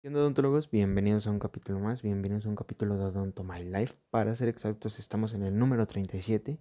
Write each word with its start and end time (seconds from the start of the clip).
¿Qué 0.00 0.08
onda, 0.08 0.20
odontólogos? 0.20 0.70
Bienvenidos 0.70 1.26
a 1.26 1.30
un 1.30 1.38
capítulo 1.38 1.78
más, 1.78 2.00
bienvenidos 2.00 2.46
a 2.46 2.48
un 2.48 2.56
capítulo 2.56 2.96
de 2.96 3.04
Odonto 3.04 3.44
My 3.44 3.62
Life. 3.62 3.96
Para 4.08 4.34
ser 4.34 4.48
exactos, 4.48 4.98
estamos 4.98 5.34
en 5.34 5.42
el 5.42 5.58
número 5.58 5.86
37 5.86 6.58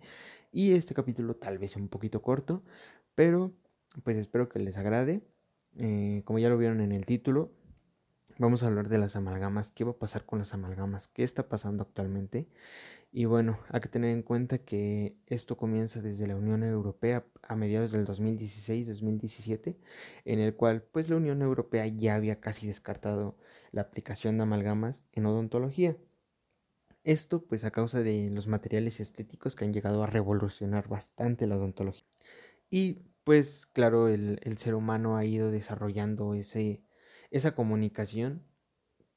y 0.51 0.73
este 0.73 0.93
capítulo 0.93 1.37
tal 1.37 1.57
vez 1.57 1.77
un 1.77 1.87
poquito 1.87 2.21
corto, 2.21 2.63
pero 3.15 3.53
pues 4.03 4.17
espero 4.17 4.49
que 4.49 4.59
les 4.59 4.75
agrade. 4.75 5.21
Eh, 5.77 6.21
como 6.25 6.39
ya 6.39 6.49
lo 6.49 6.57
vieron 6.57 6.81
en 6.81 6.91
el 6.91 7.05
título, 7.05 7.53
vamos 8.37 8.61
a 8.61 8.67
hablar 8.67 8.89
de 8.89 8.97
las 8.97 9.15
amalgamas, 9.15 9.71
qué 9.71 9.85
va 9.85 9.91
a 9.91 9.97
pasar 9.97 10.25
con 10.25 10.39
las 10.39 10.53
amalgamas, 10.53 11.07
qué 11.07 11.23
está 11.23 11.47
pasando 11.47 11.83
actualmente 11.83 12.49
y 13.11 13.25
bueno, 13.25 13.59
hay 13.69 13.79
que 13.81 13.89
tener 13.89 14.11
en 14.11 14.21
cuenta 14.21 14.59
que 14.59 15.17
esto 15.25 15.57
comienza 15.57 16.01
desde 16.01 16.27
la 16.27 16.35
Unión 16.35 16.63
Europea 16.63 17.25
a 17.41 17.55
mediados 17.55 17.91
del 17.91 18.05
2016-2017, 18.05 19.77
en 20.25 20.39
el 20.39 20.55
cual 20.55 20.83
pues 20.83 21.09
la 21.09 21.15
Unión 21.15 21.41
Europea 21.41 21.87
ya 21.87 22.15
había 22.15 22.39
casi 22.39 22.67
descartado 22.67 23.35
la 23.71 23.81
aplicación 23.81 24.37
de 24.37 24.43
amalgamas 24.43 25.01
en 25.11 25.25
odontología. 25.25 25.97
Esto 27.03 27.45
pues 27.45 27.63
a 27.63 27.71
causa 27.71 28.03
de 28.03 28.29
los 28.29 28.47
materiales 28.47 28.99
estéticos 28.99 29.55
que 29.55 29.65
han 29.65 29.73
llegado 29.73 30.03
a 30.03 30.07
revolucionar 30.07 30.87
bastante 30.87 31.47
la 31.47 31.57
odontología. 31.57 32.05
Y 32.69 33.01
pues 33.23 33.65
claro, 33.65 34.07
el, 34.09 34.39
el 34.43 34.57
ser 34.59 34.75
humano 34.75 35.17
ha 35.17 35.25
ido 35.25 35.49
desarrollando 35.51 36.35
ese, 36.35 36.83
esa 37.31 37.55
comunicación 37.55 38.45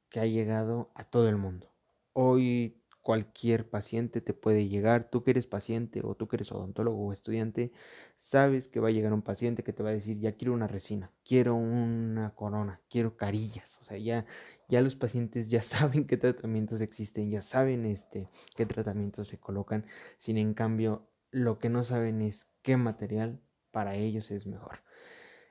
que 0.09 0.21
ha 0.21 0.27
llegado 0.27 0.93
a 0.95 1.05
todo 1.05 1.29
el 1.29 1.37
mundo. 1.37 1.75
Hoy 2.15 2.82
cualquier 3.03 3.69
paciente 3.69 4.21
te 4.21 4.33
puede 4.33 4.69
llegar, 4.69 5.11
tú 5.11 5.23
que 5.25 5.33
eres 5.33 5.47
paciente 5.47 6.01
o 6.05 6.15
tú 6.15 6.29
que 6.29 6.37
eres 6.37 6.53
odontólogo 6.53 7.07
o 7.07 7.13
estudiante, 7.13 7.73
sabes 8.17 8.69
que 8.69 8.81
va 8.81 8.89
a 8.89 8.93
llegar 8.93 9.13
un 9.13 9.23
paciente 9.23 9.65
que 9.65 9.73
te 9.73 9.83
va 9.83 9.91
a 9.91 9.93
decir, 9.93 10.19
ya 10.19 10.33
quiero 10.33 10.55
una 10.55 10.69
resina, 10.69 11.11
quiero 11.25 11.57
una 11.57 12.35
corona, 12.35 12.81
quiero 12.89 13.17
carillas, 13.17 13.77
o 13.81 13.83
sea, 13.83 13.99
ya, 13.99 14.25
ya 14.69 14.81
los 14.81 14.97
pacientes 14.97 15.49
ya 15.51 15.63
saben 15.63 16.07
qué 16.07 16.17
tratamientos 16.17 16.81
existen, 16.81 17.31
ya 17.31 17.43
saben 17.43 17.85
este, 17.87 18.31
qué 18.57 18.67
tratamientos 18.67 19.29
se 19.29 19.39
colocan, 19.39 19.85
sin 20.17 20.39
en 20.39 20.55
cambio 20.55 21.09
lo 21.33 21.59
que 21.59 21.69
no 21.69 21.83
saben 21.83 22.23
es 22.23 22.47
qué 22.63 22.77
material 22.77 23.41
para 23.73 23.97
ellos 23.97 24.31
es 24.31 24.47
mejor. 24.47 24.81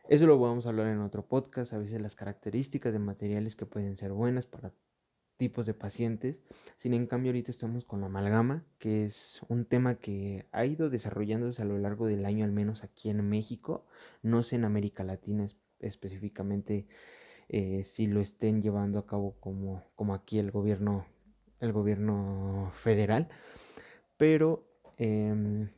Eso 0.08 0.28
lo 0.28 0.40
vamos 0.40 0.66
a 0.66 0.70
hablar 0.70 0.88
en 0.88 1.00
otro 1.00 1.26
podcast, 1.28 1.74
a 1.74 1.78
veces 1.78 2.02
las 2.02 2.16
características 2.16 2.94
de 2.94 3.00
materiales 3.00 3.56
que 3.56 3.66
pueden 3.66 3.96
ser 3.98 4.12
buenas 4.12 4.46
para 4.46 4.74
tipos 5.42 5.66
de 5.66 5.74
pacientes. 5.74 6.44
Sin 6.78 6.94
en 6.94 7.08
cambio, 7.08 7.32
ahorita 7.32 7.50
estamos 7.50 7.84
con 7.84 8.02
la 8.02 8.06
amalgama, 8.06 8.64
que 8.78 9.06
es 9.06 9.42
un 9.50 9.66
tema 9.66 9.96
que 9.96 10.46
ha 10.52 10.68
ido 10.68 10.92
desarrollándose 10.92 11.64
a 11.64 11.66
lo 11.66 11.80
largo 11.80 12.06
del 12.06 12.26
año, 12.26 12.46
al 12.46 12.52
menos 12.52 12.84
aquí 12.84 13.10
en 13.10 13.28
México. 13.28 13.88
No 14.22 14.44
sé 14.44 14.58
en 14.58 14.66
América 14.66 15.04
Latina 15.04 15.48
específicamente 15.80 16.86
eh, 17.50 17.84
si 17.86 18.06
lo 18.06 18.22
estén 18.22 18.62
llevando 18.62 19.00
a 19.00 19.08
cabo 19.08 19.36
como, 19.40 19.84
como 19.96 20.14
aquí 20.14 20.38
el 20.38 20.52
gobierno, 20.52 21.08
el 21.60 21.74
gobierno 21.74 22.72
federal. 22.76 23.28
Pero 24.18 24.64
em, 24.98 25.72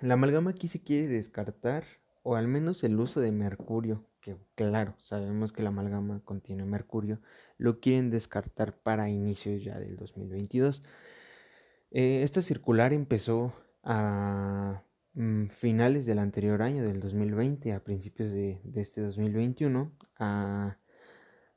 la 0.00 0.14
amalgama 0.14 0.50
aquí 0.50 0.66
se 0.66 0.82
quiere 0.82 1.06
descartar, 1.06 1.84
o 2.24 2.34
al 2.34 2.48
menos 2.48 2.82
el 2.82 2.98
uso 2.98 3.20
de 3.20 3.30
mercurio 3.30 4.09
que 4.20 4.36
claro, 4.54 4.94
sabemos 5.00 5.52
que 5.52 5.62
la 5.62 5.70
amalgama 5.70 6.20
contiene 6.24 6.64
mercurio, 6.64 7.20
lo 7.56 7.80
quieren 7.80 8.10
descartar 8.10 8.78
para 8.78 9.08
inicios 9.08 9.62
ya 9.64 9.78
del 9.78 9.96
2022. 9.96 10.82
Eh, 11.90 12.22
esta 12.22 12.42
circular 12.42 12.92
empezó 12.92 13.52
a 13.82 14.82
mm, 15.14 15.48
finales 15.48 16.06
del 16.06 16.18
anterior 16.18 16.62
año, 16.62 16.84
del 16.84 17.00
2020, 17.00 17.72
a 17.72 17.82
principios 17.82 18.30
de, 18.30 18.60
este 18.74 19.00
2021, 19.00 19.92
a, 20.18 20.78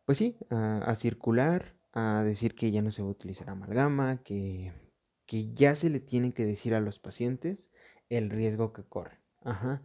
pues 0.06 0.18
sí, 0.18 0.38
a, 0.50 0.96
circular, 0.96 1.76
a 1.92 2.24
decir 2.24 2.56
que 2.56 2.72
ya 2.72 2.82
no 2.82 2.92
se 2.92 3.02
va 3.02 3.10
a 3.10 3.12
utilizar 3.12 3.50
amalgama, 3.50 4.24
que, 4.24 4.74
que 5.26 5.54
ya 5.54 5.76
se 5.76 5.90
le 5.90 6.00
tiene 6.00 6.34
que 6.34 6.46
decir 6.46 6.74
a 6.74 6.82
los 6.82 7.00
pacientes 7.00 7.70
el 8.10 8.30
riesgo 8.30 8.74
que 8.74 8.84
corren. 8.84 9.20
Ajá. 9.42 9.84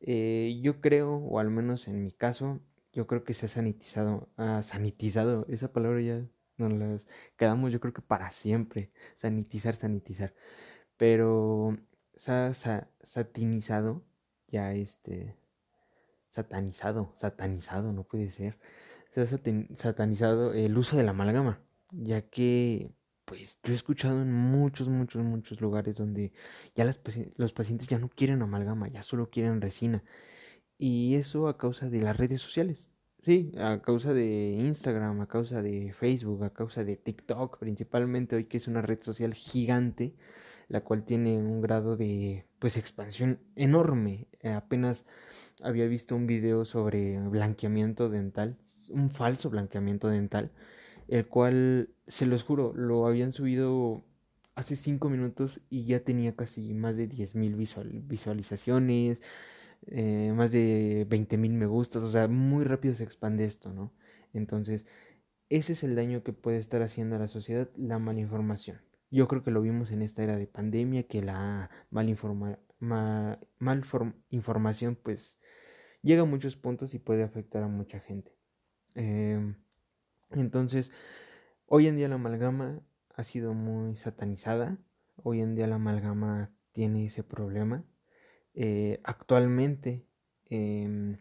Eh, 0.00 0.58
yo 0.62 0.80
creo, 0.80 1.16
o 1.16 1.38
al 1.38 1.50
menos 1.50 1.88
en 1.88 2.02
mi 2.02 2.12
caso, 2.12 2.60
yo 2.92 3.06
creo 3.06 3.24
que 3.24 3.34
se 3.34 3.46
ha 3.46 3.48
sanitizado, 3.48 4.28
ha 4.36 4.62
sanitizado, 4.62 5.46
esa 5.48 5.72
palabra 5.72 6.00
ya 6.00 6.26
nos 6.56 6.72
las 6.72 7.06
quedamos 7.36 7.72
yo 7.72 7.80
creo 7.80 7.92
que 7.94 8.02
para 8.02 8.30
siempre, 8.30 8.90
sanitizar, 9.14 9.74
sanitizar, 9.76 10.34
pero 10.96 11.78
se 12.14 12.32
ha 12.32 12.54
satinizado, 13.02 14.04
ya 14.48 14.72
este, 14.74 15.36
satanizado, 16.28 17.12
satanizado, 17.14 17.92
no 17.92 18.04
puede 18.04 18.30
ser, 18.30 18.58
se 19.12 19.22
ha 19.22 19.26
satanizado 19.74 20.52
el 20.54 20.76
uso 20.78 20.96
de 20.96 21.04
la 21.04 21.10
amalgama, 21.10 21.60
ya 21.92 22.22
que 22.22 22.92
pues 23.30 23.60
yo 23.62 23.72
he 23.72 23.76
escuchado 23.76 24.22
en 24.22 24.32
muchos, 24.32 24.88
muchos, 24.88 25.22
muchos 25.22 25.60
lugares 25.60 25.96
donde 25.98 26.32
ya 26.74 26.84
los 27.36 27.52
pacientes 27.52 27.86
ya 27.86 28.00
no 28.00 28.08
quieren 28.08 28.42
amalgama, 28.42 28.88
ya 28.88 29.04
solo 29.04 29.30
quieren 29.30 29.60
resina. 29.60 30.02
Y 30.78 31.14
eso 31.14 31.46
a 31.46 31.56
causa 31.56 31.88
de 31.88 32.00
las 32.00 32.16
redes 32.16 32.40
sociales. 32.40 32.88
Sí, 33.22 33.52
a 33.56 33.82
causa 33.82 34.14
de 34.14 34.56
Instagram, 34.58 35.20
a 35.20 35.28
causa 35.28 35.62
de 35.62 35.92
Facebook, 35.92 36.42
a 36.42 36.52
causa 36.52 36.82
de 36.82 36.96
TikTok 36.96 37.60
principalmente 37.60 38.34
hoy 38.34 38.46
que 38.46 38.56
es 38.56 38.66
una 38.66 38.82
red 38.82 39.00
social 39.00 39.32
gigante, 39.32 40.16
la 40.66 40.80
cual 40.80 41.04
tiene 41.04 41.38
un 41.38 41.60
grado 41.60 41.96
de 41.96 42.46
pues 42.58 42.76
expansión 42.76 43.38
enorme. 43.54 44.26
Apenas 44.42 45.04
había 45.62 45.86
visto 45.86 46.16
un 46.16 46.26
video 46.26 46.64
sobre 46.64 47.20
blanqueamiento 47.28 48.08
dental, 48.08 48.58
un 48.88 49.08
falso 49.08 49.50
blanqueamiento 49.50 50.08
dental 50.08 50.50
el 51.10 51.26
cual, 51.26 51.90
se 52.06 52.24
los 52.24 52.44
juro, 52.44 52.72
lo 52.72 53.06
habían 53.06 53.32
subido 53.32 54.04
hace 54.54 54.76
5 54.76 55.10
minutos 55.10 55.60
y 55.68 55.84
ya 55.84 56.00
tenía 56.00 56.36
casi 56.36 56.72
más 56.72 56.96
de 56.96 57.08
10.000 57.08 57.56
visual, 57.56 57.88
visualizaciones, 58.04 59.20
eh, 59.88 60.32
más 60.36 60.52
de 60.52 61.06
20.000 61.08 61.52
me 61.52 61.66
gustas, 61.66 62.04
o 62.04 62.10
sea, 62.10 62.28
muy 62.28 62.64
rápido 62.64 62.94
se 62.94 63.02
expande 63.02 63.44
esto, 63.44 63.72
¿no? 63.72 63.92
Entonces, 64.32 64.86
ese 65.48 65.72
es 65.72 65.82
el 65.82 65.96
daño 65.96 66.22
que 66.22 66.32
puede 66.32 66.58
estar 66.58 66.80
haciendo 66.82 67.16
a 67.16 67.18
la 67.18 67.26
sociedad 67.28 67.68
la 67.76 67.98
malinformación. 67.98 68.80
Yo 69.10 69.26
creo 69.26 69.42
que 69.42 69.50
lo 69.50 69.62
vimos 69.62 69.90
en 69.90 70.02
esta 70.02 70.22
era 70.22 70.36
de 70.36 70.46
pandemia, 70.46 71.08
que 71.08 71.22
la 71.22 71.70
malinforma, 71.90 72.60
mal 72.78 73.84
información 74.30 74.96
pues 75.02 75.40
llega 76.02 76.22
a 76.22 76.26
muchos 76.26 76.56
puntos 76.56 76.94
y 76.94 77.00
puede 77.00 77.24
afectar 77.24 77.64
a 77.64 77.68
mucha 77.68 77.98
gente. 77.98 78.36
Eh, 78.94 79.54
entonces, 80.32 80.90
hoy 81.66 81.88
en 81.88 81.96
día 81.96 82.08
la 82.08 82.16
amalgama 82.16 82.82
ha 83.14 83.24
sido 83.24 83.54
muy 83.54 83.96
satanizada. 83.96 84.78
Hoy 85.22 85.40
en 85.40 85.54
día 85.54 85.66
la 85.66 85.76
amalgama 85.76 86.52
tiene 86.72 87.06
ese 87.06 87.22
problema. 87.22 87.84
Eh, 88.54 89.00
actualmente 89.04 90.06
em, 90.46 91.18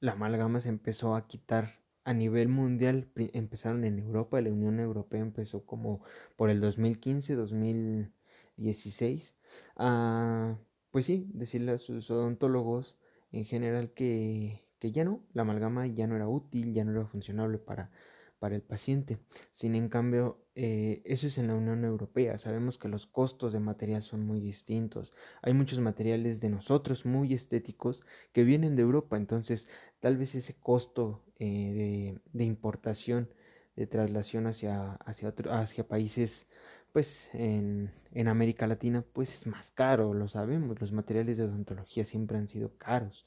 la 0.00 0.12
amalgama 0.12 0.60
se 0.60 0.68
empezó 0.68 1.16
a 1.16 1.26
quitar 1.26 1.80
a 2.04 2.14
nivel 2.14 2.48
mundial. 2.48 3.08
Empezaron 3.16 3.84
en 3.84 3.98
Europa, 3.98 4.40
la 4.40 4.50
Unión 4.50 4.80
Europea 4.80 5.20
empezó 5.20 5.66
como 5.66 6.02
por 6.36 6.50
el 6.50 6.60
2015, 6.60 7.34
2016. 7.34 9.34
A, 9.76 10.58
pues 10.90 11.06
sí, 11.06 11.30
decirle 11.34 11.72
a 11.72 11.78
sus 11.78 12.10
odontólogos 12.10 12.96
en 13.32 13.44
general 13.44 13.92
que, 13.92 14.64
que 14.78 14.92
ya 14.92 15.04
no, 15.04 15.22
la 15.32 15.42
amalgama 15.42 15.86
ya 15.86 16.06
no 16.06 16.16
era 16.16 16.28
útil, 16.28 16.74
ya 16.74 16.84
no 16.84 16.92
era 16.92 17.06
funcionable 17.06 17.58
para 17.58 17.90
para 18.38 18.54
el 18.54 18.62
paciente. 18.62 19.18
Sin 19.52 19.74
en 19.74 19.88
cambio, 19.88 20.38
eh, 20.54 21.02
eso 21.04 21.26
es 21.26 21.38
en 21.38 21.48
la 21.48 21.54
Unión 21.54 21.84
Europea. 21.84 22.38
Sabemos 22.38 22.78
que 22.78 22.88
los 22.88 23.06
costos 23.06 23.52
de 23.52 23.60
material 23.60 24.02
son 24.02 24.26
muy 24.26 24.40
distintos. 24.40 25.12
Hay 25.42 25.54
muchos 25.54 25.80
materiales 25.80 26.40
de 26.40 26.50
nosotros 26.50 27.06
muy 27.06 27.34
estéticos 27.34 28.02
que 28.32 28.44
vienen 28.44 28.76
de 28.76 28.82
Europa. 28.82 29.16
Entonces, 29.16 29.68
tal 30.00 30.16
vez 30.16 30.34
ese 30.34 30.54
costo 30.54 31.22
eh, 31.38 32.18
de, 32.32 32.44
importación, 32.44 33.28
de 33.76 33.86
traslación 33.86 34.46
hacia, 34.46 34.94
hacia, 34.94 35.34
hacia 35.50 35.88
países 35.88 36.46
pues 36.92 37.28
en, 37.34 37.92
en, 38.12 38.26
América 38.26 38.66
Latina 38.66 39.04
pues 39.12 39.30
es 39.34 39.46
más 39.46 39.70
caro, 39.70 40.14
lo 40.14 40.28
sabemos, 40.28 40.80
los 40.80 40.92
materiales 40.92 41.36
de 41.36 41.44
odontología 41.44 42.06
siempre 42.06 42.38
han 42.38 42.48
sido 42.48 42.78
caros 42.78 43.26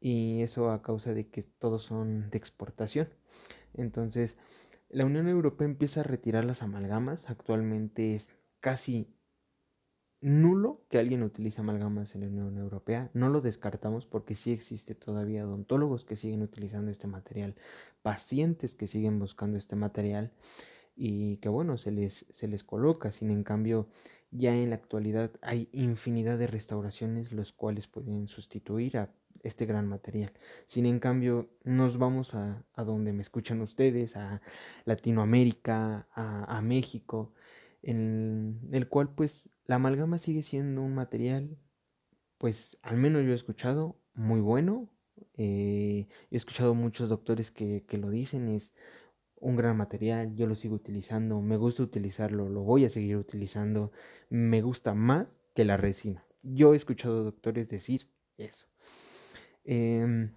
y 0.00 0.42
eso 0.42 0.70
a 0.70 0.82
causa 0.82 1.12
de 1.12 1.28
que 1.28 1.42
todos 1.42 1.82
son 1.84 2.30
de 2.30 2.38
exportación. 2.38 3.08
Entonces, 3.74 4.36
la 4.88 5.04
Unión 5.04 5.28
Europea 5.28 5.66
empieza 5.66 6.00
a 6.00 6.04
retirar 6.04 6.44
las 6.44 6.62
amalgamas. 6.62 7.30
Actualmente 7.30 8.14
es 8.14 8.30
casi 8.60 9.08
nulo 10.20 10.82
que 10.90 10.98
alguien 10.98 11.22
utilice 11.22 11.60
amalgamas 11.60 12.14
en 12.14 12.22
la 12.22 12.26
Unión 12.26 12.58
Europea. 12.58 13.10
No 13.14 13.28
lo 13.28 13.40
descartamos 13.40 14.06
porque 14.06 14.34
sí 14.34 14.52
existe 14.52 14.94
todavía 14.94 15.46
odontólogos 15.46 16.04
que 16.04 16.16
siguen 16.16 16.42
utilizando 16.42 16.90
este 16.90 17.06
material, 17.06 17.54
pacientes 18.02 18.74
que 18.74 18.88
siguen 18.88 19.18
buscando 19.18 19.56
este 19.56 19.76
material 19.76 20.32
y 20.96 21.38
que 21.38 21.48
bueno, 21.48 21.78
se 21.78 21.90
les, 21.90 22.26
se 22.30 22.48
les 22.48 22.64
coloca. 22.64 23.12
Sin 23.12 23.30
en 23.30 23.44
cambio, 23.44 23.88
ya 24.30 24.54
en 24.54 24.70
la 24.70 24.76
actualidad 24.76 25.30
hay 25.40 25.68
infinidad 25.72 26.38
de 26.38 26.46
restauraciones 26.46 27.32
los 27.32 27.52
cuales 27.52 27.86
pueden 27.86 28.28
sustituir 28.28 28.98
a 28.98 29.10
este 29.42 29.66
gran 29.66 29.86
material. 29.86 30.32
Sin 30.66 30.86
en 30.86 30.98
cambio, 31.00 31.50
nos 31.64 31.98
vamos 31.98 32.34
a, 32.34 32.64
donde 32.76 33.12
me 33.12 33.22
escuchan 33.22 33.60
ustedes, 33.60 34.16
a 34.16 34.40
Latinoamérica, 34.84 36.08
a, 36.12 36.60
México, 36.62 37.32
en 37.82 38.68
el 38.72 38.88
cual 38.88 39.14
pues 39.14 39.50
la 39.66 39.76
amalgama 39.76 40.18
sigue 40.18 40.42
siendo 40.42 40.82
un 40.82 40.94
material, 40.94 41.56
pues 42.38 42.78
al 42.82 42.96
menos 42.96 43.24
yo 43.24 43.32
he 43.32 43.34
escuchado, 43.34 43.96
muy 44.14 44.40
bueno. 44.40 44.88
Eh, 45.36 46.08
he 46.30 46.36
escuchado 46.36 46.74
muchos 46.74 47.08
doctores 47.08 47.50
que, 47.50 47.84
que 47.86 47.98
lo 47.98 48.10
dicen, 48.10 48.48
es 48.48 48.72
un 49.36 49.56
gran 49.56 49.76
material, 49.76 50.34
yo 50.36 50.46
lo 50.46 50.54
sigo 50.54 50.74
utilizando, 50.74 51.40
me 51.40 51.56
gusta 51.56 51.82
utilizarlo, 51.82 52.48
lo 52.48 52.62
voy 52.62 52.84
a 52.84 52.90
seguir 52.90 53.16
utilizando, 53.16 53.90
me 54.28 54.60
gusta 54.62 54.94
más 54.94 55.38
que 55.54 55.64
la 55.64 55.76
resina. 55.76 56.24
Yo 56.42 56.74
he 56.74 56.76
escuchado 56.76 57.24
doctores 57.24 57.68
decir 57.68 58.08
eso. 58.36 58.69
Em, 59.72 60.32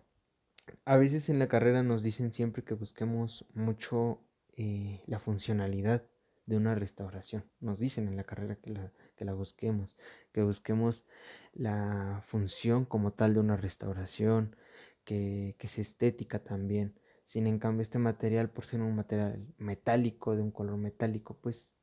a 0.85 0.95
veces 0.95 1.27
en 1.27 1.39
la 1.39 1.47
carrera 1.47 1.81
nos 1.81 2.03
dicen 2.03 2.31
siempre 2.31 2.63
que 2.63 2.75
busquemos 2.75 3.47
mucho 3.55 4.21
eh, 4.55 5.01
la 5.07 5.17
funcionalidad 5.17 6.03
de 6.45 6.55
una 6.55 6.75
restauración. 6.75 7.43
Nos 7.59 7.79
dicen 7.79 8.07
en 8.07 8.15
la 8.15 8.25
carrera 8.25 8.57
que 8.57 8.69
la, 8.69 8.91
que 9.15 9.25
la 9.25 9.33
busquemos, 9.33 9.97
que 10.33 10.43
busquemos 10.43 11.03
la 11.51 12.21
función 12.27 12.85
como 12.85 13.13
tal 13.13 13.33
de 13.33 13.39
una 13.39 13.57
restauración, 13.57 14.55
que, 15.03 15.55
que 15.57 15.67
sea 15.67 15.81
estética 15.81 16.37
también. 16.43 16.93
Sin 17.23 17.47
en 17.47 17.57
cambio, 17.57 17.81
este 17.81 17.97
material, 17.97 18.51
por 18.51 18.65
ser 18.65 18.81
un 18.81 18.95
material 18.95 19.47
metálico, 19.57 20.35
de 20.35 20.43
un 20.43 20.51
color 20.51 20.77
metálico, 20.77 21.39
pues 21.41 21.73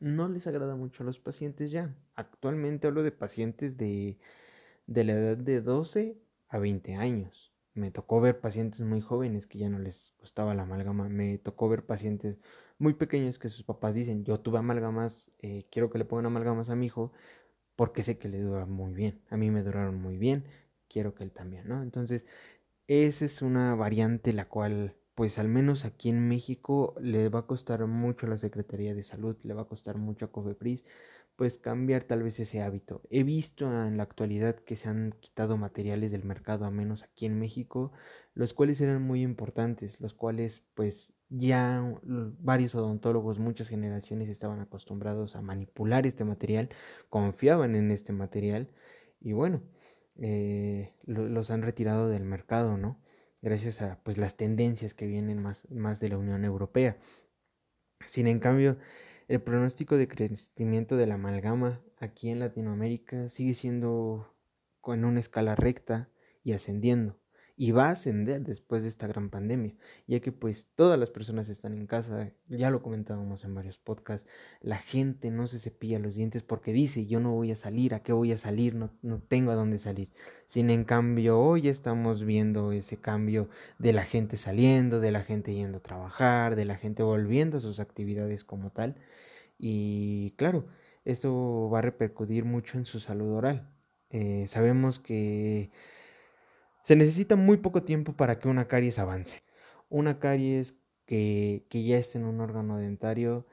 no 0.00 0.26
les 0.26 0.46
agrada 0.46 0.74
mucho 0.74 1.02
a 1.02 1.06
los 1.06 1.18
pacientes 1.18 1.70
ya. 1.70 1.94
Actualmente 2.14 2.86
hablo 2.86 3.02
de 3.02 3.12
pacientes 3.12 3.76
de, 3.76 4.16
de 4.86 5.04
la 5.04 5.12
edad 5.12 5.36
de 5.36 5.60
12 5.60 6.23
a 6.54 6.58
20 6.58 6.94
años. 6.94 7.52
Me 7.74 7.90
tocó 7.90 8.20
ver 8.20 8.40
pacientes 8.40 8.80
muy 8.82 9.00
jóvenes 9.00 9.46
que 9.46 9.58
ya 9.58 9.68
no 9.68 9.80
les 9.80 10.14
gustaba 10.20 10.54
la 10.54 10.62
amalgama. 10.62 11.08
Me 11.08 11.38
tocó 11.38 11.68
ver 11.68 11.84
pacientes 11.84 12.38
muy 12.78 12.94
pequeños 12.94 13.40
que 13.40 13.48
sus 13.48 13.64
papás 13.64 13.94
dicen, 13.94 14.24
yo 14.24 14.38
tuve 14.38 14.58
amalgamas, 14.58 15.32
eh, 15.40 15.66
quiero 15.70 15.90
que 15.90 15.98
le 15.98 16.04
pongan 16.04 16.26
amalgamas 16.26 16.70
a 16.70 16.76
mi 16.76 16.86
hijo 16.86 17.12
porque 17.74 18.04
sé 18.04 18.18
que 18.18 18.28
le 18.28 18.40
dura 18.40 18.66
muy 18.66 18.94
bien. 18.94 19.20
A 19.30 19.36
mí 19.36 19.50
me 19.50 19.64
duraron 19.64 20.00
muy 20.00 20.16
bien, 20.16 20.44
quiero 20.88 21.14
que 21.14 21.24
él 21.24 21.32
también, 21.32 21.68
¿no? 21.68 21.82
Entonces, 21.82 22.24
esa 22.86 23.24
es 23.24 23.42
una 23.42 23.74
variante 23.74 24.32
la 24.32 24.48
cual, 24.48 24.94
pues 25.16 25.38
al 25.40 25.48
menos 25.48 25.84
aquí 25.84 26.10
en 26.10 26.28
México, 26.28 26.94
le 27.00 27.28
va 27.30 27.40
a 27.40 27.46
costar 27.46 27.84
mucho 27.88 28.26
a 28.26 28.30
la 28.30 28.38
Secretaría 28.38 28.94
de 28.94 29.02
Salud, 29.02 29.36
le 29.42 29.54
va 29.54 29.62
a 29.62 29.68
costar 29.68 29.98
mucho 29.98 30.26
a 30.26 30.32
COFEPRIS, 30.32 30.84
pues 31.36 31.58
cambiar 31.58 32.04
tal 32.04 32.22
vez 32.22 32.38
ese 32.40 32.62
hábito. 32.62 33.02
He 33.10 33.24
visto 33.24 33.66
en 33.66 33.96
la 33.96 34.04
actualidad 34.04 34.56
que 34.56 34.76
se 34.76 34.88
han 34.88 35.12
quitado 35.20 35.56
materiales 35.56 36.12
del 36.12 36.24
mercado, 36.24 36.64
a 36.64 36.70
menos 36.70 37.02
aquí 37.02 37.26
en 37.26 37.38
México, 37.38 37.92
los 38.34 38.54
cuales 38.54 38.80
eran 38.80 39.02
muy 39.02 39.22
importantes, 39.22 40.00
los 40.00 40.14
cuales 40.14 40.62
pues 40.74 41.12
ya 41.28 41.98
varios 42.02 42.74
odontólogos, 42.74 43.38
muchas 43.38 43.68
generaciones 43.68 44.28
estaban 44.28 44.60
acostumbrados 44.60 45.34
a 45.36 45.42
manipular 45.42 46.06
este 46.06 46.24
material, 46.24 46.68
confiaban 47.08 47.74
en 47.74 47.90
este 47.90 48.12
material 48.12 48.70
y 49.20 49.32
bueno, 49.32 49.62
eh, 50.16 50.94
los 51.06 51.50
han 51.50 51.62
retirado 51.62 52.08
del 52.08 52.24
mercado, 52.24 52.76
¿no? 52.76 53.00
Gracias 53.42 53.82
a 53.82 54.00
pues 54.04 54.18
las 54.18 54.36
tendencias 54.36 54.94
que 54.94 55.06
vienen 55.06 55.42
más, 55.42 55.68
más 55.70 56.00
de 56.00 56.10
la 56.10 56.18
Unión 56.18 56.44
Europea. 56.44 56.98
Sin 58.06 58.26
en 58.26 58.38
cambio, 58.38 58.78
el 59.28 59.40
pronóstico 59.40 59.96
de 59.96 60.08
crecimiento 60.08 60.96
de 60.96 61.06
la 61.06 61.14
amalgama 61.14 61.80
aquí 61.98 62.30
en 62.30 62.40
Latinoamérica 62.40 63.28
sigue 63.28 63.54
siendo 63.54 64.34
con 64.80 65.04
una 65.04 65.20
escala 65.20 65.54
recta 65.54 66.08
y 66.42 66.52
ascendiendo 66.52 67.16
y 67.56 67.70
va 67.70 67.86
a 67.86 67.90
ascender 67.92 68.42
después 68.42 68.82
de 68.82 68.88
esta 68.88 69.06
gran 69.06 69.30
pandemia, 69.30 69.74
ya 70.06 70.20
que 70.20 70.32
pues 70.32 70.66
todas 70.74 70.98
las 70.98 71.10
personas 71.10 71.48
están 71.48 71.74
en 71.74 71.86
casa, 71.86 72.32
ya 72.48 72.70
lo 72.70 72.82
comentábamos 72.82 73.44
en 73.44 73.54
varios 73.54 73.78
podcasts, 73.78 74.28
la 74.60 74.78
gente 74.78 75.30
no 75.30 75.46
se 75.46 75.60
cepilla 75.60 75.98
los 75.98 76.16
dientes 76.16 76.42
porque 76.42 76.72
dice 76.72 77.06
yo 77.06 77.20
no 77.20 77.32
voy 77.32 77.52
a 77.52 77.56
salir, 77.56 77.94
¿a 77.94 78.02
qué 78.02 78.12
voy 78.12 78.32
a 78.32 78.38
salir? 78.38 78.74
No, 78.74 78.90
no 79.02 79.20
tengo 79.20 79.52
a 79.52 79.54
dónde 79.54 79.78
salir. 79.78 80.10
Sin 80.46 80.68
en 80.70 80.84
cambio 80.84 81.38
hoy 81.38 81.68
estamos 81.68 82.24
viendo 82.24 82.72
ese 82.72 82.96
cambio 82.96 83.48
de 83.78 83.92
la 83.92 84.04
gente 84.04 84.36
saliendo, 84.36 85.00
de 85.00 85.12
la 85.12 85.22
gente 85.22 85.54
yendo 85.54 85.78
a 85.78 85.82
trabajar, 85.82 86.56
de 86.56 86.64
la 86.64 86.76
gente 86.76 87.02
volviendo 87.02 87.58
a 87.58 87.60
sus 87.60 87.78
actividades 87.80 88.44
como 88.44 88.70
tal 88.70 88.96
y 89.58 90.32
claro, 90.32 90.66
esto 91.04 91.70
va 91.70 91.78
a 91.78 91.82
repercutir 91.82 92.44
mucho 92.44 92.78
en 92.78 92.84
su 92.84 93.00
salud 93.00 93.32
oral. 93.32 93.68
Eh, 94.10 94.46
sabemos 94.46 95.00
que 95.00 95.70
se 96.84 96.96
necesita 96.96 97.36
muy 97.36 97.56
poco 97.56 97.82
tiempo 97.82 98.12
para 98.12 98.38
que 98.38 98.48
una 98.48 98.68
caries 98.68 98.98
avance. 98.98 99.42
Una 99.88 100.18
caries 100.20 100.76
que, 101.06 101.66
que 101.68 101.84
ya 101.84 101.98
esté 101.98 102.18
en 102.18 102.26
un 102.26 102.40
órgano 102.40 102.78
dentario, 102.78 103.46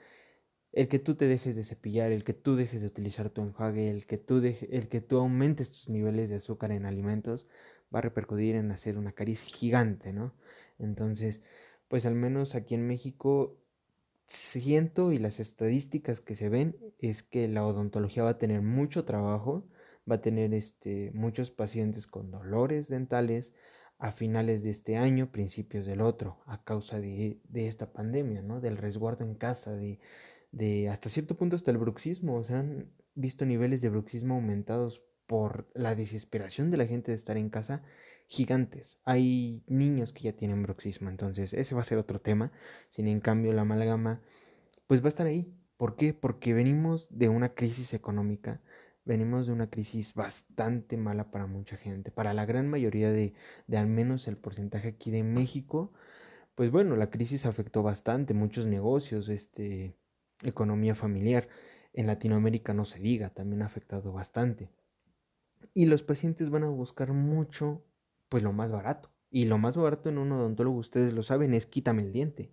el 0.74 0.88
que 0.88 1.00
tú 1.00 1.16
te 1.16 1.28
dejes 1.28 1.56
de 1.56 1.64
cepillar, 1.64 2.12
el 2.12 2.24
que 2.24 2.34
tú 2.34 2.56
dejes 2.56 2.82
de 2.82 2.88
utilizar 2.88 3.30
tu 3.30 3.42
enjuague, 3.42 3.90
el 3.90 4.06
que 4.06 4.18
tú, 4.18 4.42
el 4.44 4.88
que 4.90 5.02
tú 5.02 5.18
aumentes 5.18 5.72
tus 5.72 5.90
niveles 5.90 6.30
de 6.30 6.38
azúcar 6.38 6.72
en 6.72 6.86
alimentos, 6.86 7.48
va 7.94 8.00
a 8.00 8.04
repercutir 8.04 8.56
en 8.56 8.72
hacer 8.72 8.98
una 8.98 9.14
caries 9.14 9.42
gigante, 9.42 10.14
¿no? 10.14 10.34
Entonces, 10.80 11.42
pues 11.88 12.06
al 12.06 12.16
menos 12.16 12.56
aquí 12.56 12.76
en 12.76 12.88
México 12.88 13.58
siento 14.26 15.12
y 15.12 15.18
las 15.18 15.40
estadísticas 15.40 16.22
que 16.22 16.36
se 16.36 16.50
ven 16.50 16.78
es 17.00 17.24
que 17.24 17.48
la 17.48 17.66
odontología 17.66 18.24
va 18.24 18.32
a 18.32 18.38
tener 18.38 18.62
mucho 18.62 19.04
trabajo 19.04 19.66
va 20.10 20.16
a 20.16 20.22
tener 20.22 20.54
este, 20.54 21.12
muchos 21.14 21.52
pacientes 21.52 22.08
con 22.08 22.32
dolores 22.32 22.88
dentales 22.88 23.54
a 24.02 24.12
finales 24.12 24.64
de 24.64 24.72
este 24.72 24.98
año, 24.98 25.32
principios 25.32 25.86
del 25.86 26.02
otro, 26.02 26.40
a 26.48 26.64
causa 26.64 27.00
de, 27.00 27.40
esta 27.54 27.94
pandemia, 27.94 28.42
¿no? 28.42 28.60
Del 28.60 28.78
resguardo 28.78 29.24
en 29.24 29.36
casa, 29.36 29.76
de, 29.76 30.00
de 30.52 30.90
hasta 30.90 31.10
cierto 31.10 31.38
punto 31.38 31.56
hasta 31.56 31.70
el 31.70 31.78
bruxismo. 31.78 32.36
O 32.36 32.44
sea, 32.44 32.60
han 32.60 32.90
visto 33.14 33.46
niveles 33.46 33.82
de 33.82 33.90
bruxismo 33.90 34.36
aumentados 34.36 35.04
por 35.28 35.70
la 35.76 35.94
desesperación 35.94 36.72
de 36.72 36.78
la 36.78 36.88
gente 36.88 37.12
de 37.12 37.16
estar 37.16 37.38
en 37.38 37.50
casa 37.50 37.84
gigantes. 38.26 38.98
Hay 39.04 39.62
niños 39.68 40.14
que 40.14 40.24
ya 40.24 40.34
tienen 40.34 40.64
bruxismo, 40.64 41.10
entonces 41.10 41.54
ese 41.54 41.76
va 41.76 41.82
a 41.82 41.86
ser 41.86 42.00
otro 42.00 42.20
tema. 42.20 42.52
Sin 42.90 43.08
en 43.08 43.20
cambio, 43.20 43.54
la 43.54 43.62
amalgama, 43.62 44.22
pues 44.88 45.02
va 45.02 45.06
a 45.06 45.10
estar 45.10 45.28
ahí. 45.28 45.54
¿Por 45.78 45.96
qué? 45.96 46.14
Porque 46.14 46.54
venimos 46.54 47.08
de 47.16 47.30
una 47.30 47.54
crisis 47.54 47.94
económica 47.94 48.62
venimos 49.06 49.48
de 49.48 49.54
una 49.54 49.70
crisis 49.70 50.14
bastante 50.14 50.98
mala 50.98 51.32
para 51.32 51.48
mucha 51.48 51.78
gente, 51.78 52.12
para 52.12 52.34
la 52.34 52.46
gran 52.46 52.70
mayoría 52.70 53.12
de, 53.12 53.34
de 53.68 53.78
al 53.78 53.88
menos 53.88 54.28
el 54.28 54.38
porcentaje 54.38 54.90
aquí 54.90 55.12
de 55.12 55.24
México, 55.24 55.92
pues 56.56 56.72
bueno, 56.72 56.96
la 56.96 57.10
crisis 57.10 57.46
afectó 57.46 57.84
bastante 57.84 58.34
muchos 58.34 58.68
negocios, 58.68 59.30
este, 59.30 59.96
economía 60.44 60.96
familiar. 60.96 61.48
En 61.94 62.08
Latinoamérica 62.08 62.74
no 62.74 62.86
se 62.86 63.00
diga, 63.00 63.30
también 63.30 63.62
ha 63.62 63.66
afectado 63.66 64.12
bastante. 64.12 64.70
Y 65.74 65.86
los 65.86 66.04
pacientes 66.04 66.50
van 66.50 66.64
a 66.64 66.70
buscar 66.70 67.14
mucho, 67.14 67.84
pues 68.30 68.44
lo 68.44 68.54
más 68.54 68.72
barato. 68.72 69.12
Y 69.30 69.46
lo 69.46 69.58
más 69.58 69.78
barato 69.78 70.10
en 70.10 70.18
un 70.18 70.32
odontólogo, 70.32 70.78
ustedes 70.78 71.14
lo 71.14 71.24
saben, 71.24 71.54
es 71.54 71.66
quítame 71.66 72.04
el 72.04 72.12
diente 72.12 72.52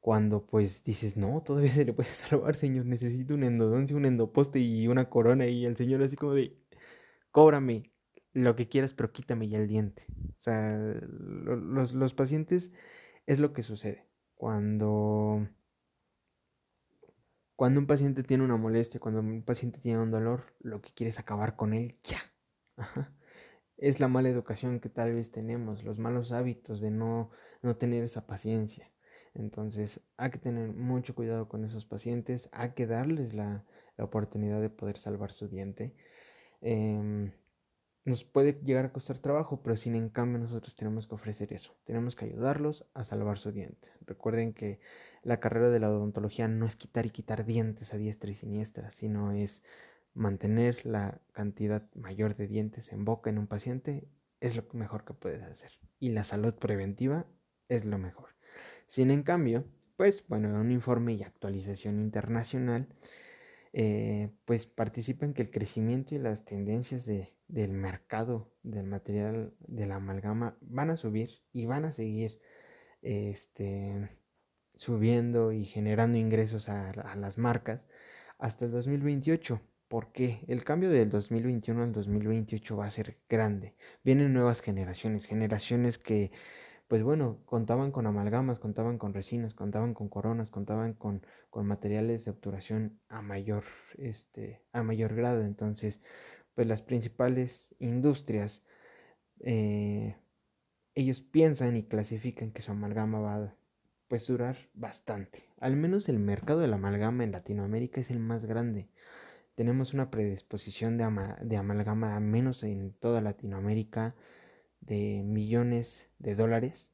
cuando 0.00 0.46
pues 0.46 0.82
dices, 0.84 1.16
no, 1.16 1.42
todavía 1.42 1.72
se 1.72 1.84
le 1.84 1.92
puede 1.92 2.08
salvar, 2.10 2.56
señor, 2.56 2.86
necesito 2.86 3.34
una 3.34 3.46
endodoncia, 3.46 3.96
un 3.96 4.06
endoposte 4.06 4.58
y 4.60 4.88
una 4.88 5.08
corona 5.10 5.46
y 5.46 5.66
el 5.66 5.76
señor 5.76 6.02
así 6.02 6.16
como 6.16 6.34
de, 6.34 6.58
cóbrame 7.30 7.92
lo 8.32 8.56
que 8.56 8.68
quieras, 8.68 8.94
pero 8.94 9.12
quítame 9.12 9.48
ya 9.48 9.58
el 9.58 9.68
diente. 9.68 10.06
O 10.30 10.38
sea, 10.38 10.76
los, 10.76 11.92
los 11.94 12.14
pacientes 12.14 12.72
es 13.26 13.38
lo 13.40 13.52
que 13.52 13.62
sucede. 13.62 14.06
Cuando, 14.34 15.48
cuando 17.56 17.80
un 17.80 17.86
paciente 17.86 18.22
tiene 18.22 18.44
una 18.44 18.56
molestia, 18.56 19.00
cuando 19.00 19.20
un 19.20 19.42
paciente 19.42 19.80
tiene 19.80 20.00
un 20.00 20.10
dolor, 20.10 20.54
lo 20.60 20.80
que 20.80 20.92
quiere 20.94 21.10
es 21.10 21.18
acabar 21.18 21.56
con 21.56 21.74
él 21.74 21.98
ya. 22.02 22.20
Es 23.76 23.98
la 23.98 24.08
mala 24.08 24.28
educación 24.28 24.78
que 24.78 24.90
tal 24.90 25.14
vez 25.14 25.30
tenemos, 25.30 25.84
los 25.84 25.98
malos 25.98 26.32
hábitos 26.32 26.82
de 26.82 26.90
no, 26.90 27.30
no 27.62 27.76
tener 27.76 28.04
esa 28.04 28.26
paciencia. 28.26 28.90
Entonces 29.34 30.00
hay 30.16 30.30
que 30.30 30.38
tener 30.38 30.72
mucho 30.72 31.14
cuidado 31.14 31.48
con 31.48 31.64
esos 31.64 31.86
pacientes, 31.86 32.48
hay 32.52 32.70
que 32.70 32.86
darles 32.86 33.34
la, 33.34 33.64
oportunidad 33.98 34.62
de 34.62 34.70
poder 34.70 34.96
salvar 34.96 35.30
su 35.30 35.46
diente. 35.46 35.94
Em, 36.62 37.32
nos 38.06 38.24
puede 38.24 38.58
llegar 38.64 38.86
a 38.86 38.92
costar 38.92 39.18
trabajo, 39.18 39.62
pero 39.62 39.76
sin 39.76 39.94
en 39.94 40.08
cambio 40.08 40.38
nosotros 40.38 40.74
tenemos 40.74 41.06
que 41.06 41.14
ofrecer 41.16 41.52
eso, 41.52 41.76
tenemos 41.84 42.16
que 42.16 42.24
ayudarlos 42.24 42.86
a 42.94 43.04
salvar 43.04 43.36
su 43.36 43.52
diente. 43.52 43.88
Recuerden 44.06 44.54
que 44.54 44.80
la 45.22 45.38
carrera 45.38 45.68
de 45.68 45.80
la 45.80 45.90
odontología 45.90 46.48
no 46.48 46.66
es 46.66 46.76
quitar 46.76 47.04
y 47.04 47.10
quitar 47.10 47.44
dientes 47.44 47.92
a 47.92 47.98
diestra 47.98 48.30
y 48.30 48.34
siniestra, 48.34 48.90
sino 48.90 49.32
es 49.32 49.62
mantener 50.14 50.84
la 50.86 51.20
cantidad 51.32 51.88
mayor 51.94 52.36
de 52.36 52.46
dientes 52.46 52.92
en 52.92 53.04
boca 53.04 53.30
en 53.30 53.38
un 53.38 53.46
paciente, 53.46 54.08
es 54.40 54.56
lo 54.56 54.64
mejor 54.72 55.04
que 55.04 55.14
puedes 55.14 55.42
hacer. 55.42 55.78
Y 55.98 56.10
la 56.10 56.24
salud 56.24 56.54
preventiva 56.54 57.26
es 57.68 57.84
lo 57.84 57.98
mejor. 57.98 58.30
Sin 58.90 59.12
en 59.12 59.22
cambio, 59.22 59.66
pues 59.96 60.24
bueno, 60.26 60.48
un 60.60 60.72
informe 60.72 61.12
y 61.12 61.22
actualización 61.22 62.00
internacional, 62.00 62.88
eh, 63.72 64.30
pues 64.44 64.66
participan 64.66 65.32
que 65.32 65.42
el 65.42 65.52
crecimiento 65.52 66.16
y 66.16 66.18
las 66.18 66.44
tendencias 66.44 67.06
de, 67.06 67.32
del 67.46 67.70
mercado 67.70 68.50
del 68.64 68.86
material 68.88 69.54
de 69.60 69.86
la 69.86 69.94
amalgama 69.94 70.56
van 70.60 70.90
a 70.90 70.96
subir 70.96 71.40
y 71.52 71.66
van 71.66 71.84
a 71.84 71.92
seguir 71.92 72.40
este, 73.00 74.10
subiendo 74.74 75.52
y 75.52 75.66
generando 75.66 76.18
ingresos 76.18 76.68
a, 76.68 76.90
a 76.90 77.14
las 77.14 77.38
marcas 77.38 77.86
hasta 78.38 78.64
el 78.64 78.72
2028. 78.72 79.60
¿Por 79.86 80.10
qué? 80.10 80.44
El 80.48 80.64
cambio 80.64 80.90
del 80.90 81.10
2021 81.10 81.84
al 81.84 81.92
2028 81.92 82.76
va 82.76 82.86
a 82.86 82.90
ser 82.90 83.18
grande. 83.28 83.76
Vienen 84.02 84.32
nuevas 84.32 84.62
generaciones, 84.62 85.26
generaciones 85.26 85.96
que 85.96 86.32
pues 86.90 87.04
bueno, 87.04 87.38
contaban 87.44 87.92
con 87.92 88.08
amalgamas, 88.08 88.58
contaban 88.58 88.98
con 88.98 89.14
resinas, 89.14 89.54
contaban 89.54 89.94
con 89.94 90.08
coronas, 90.08 90.50
contaban 90.50 90.94
con, 90.94 91.22
materiales 91.54 92.24
de 92.24 92.32
obturación 92.32 92.98
a 93.08 93.22
mayor, 93.22 93.62
este, 93.96 94.60
a 94.72 94.82
mayor 94.82 95.14
grado. 95.14 95.44
Entonces, 95.44 96.00
pues 96.56 96.66
las 96.66 96.82
principales 96.82 97.72
industrias, 97.78 98.64
eh, 99.38 100.16
ellos 100.96 101.20
piensan 101.20 101.76
y 101.76 101.84
clasifican 101.84 102.50
que 102.50 102.60
su 102.60 102.72
amalgama 102.72 103.20
va 103.20 103.36
a 103.36 103.54
pues, 104.08 104.26
durar 104.26 104.56
bastante. 104.74 105.44
Al 105.60 105.76
menos 105.76 106.08
el 106.08 106.18
mercado 106.18 106.58
de 106.58 106.66
la 106.66 106.74
amalgama 106.74 107.22
en 107.22 107.30
Latinoamérica 107.30 108.00
es 108.00 108.10
el 108.10 108.18
más 108.18 108.46
grande. 108.46 108.88
Tenemos 109.54 109.94
una 109.94 110.10
predisposición 110.10 110.98
de, 110.98 111.06
de 111.42 111.56
amalgama 111.56 112.18
menos 112.18 112.64
en 112.64 112.94
toda 112.94 113.20
Latinoamérica 113.20 114.16
de 114.80 115.22
millones 115.24 116.08
de 116.18 116.34
dólares, 116.34 116.90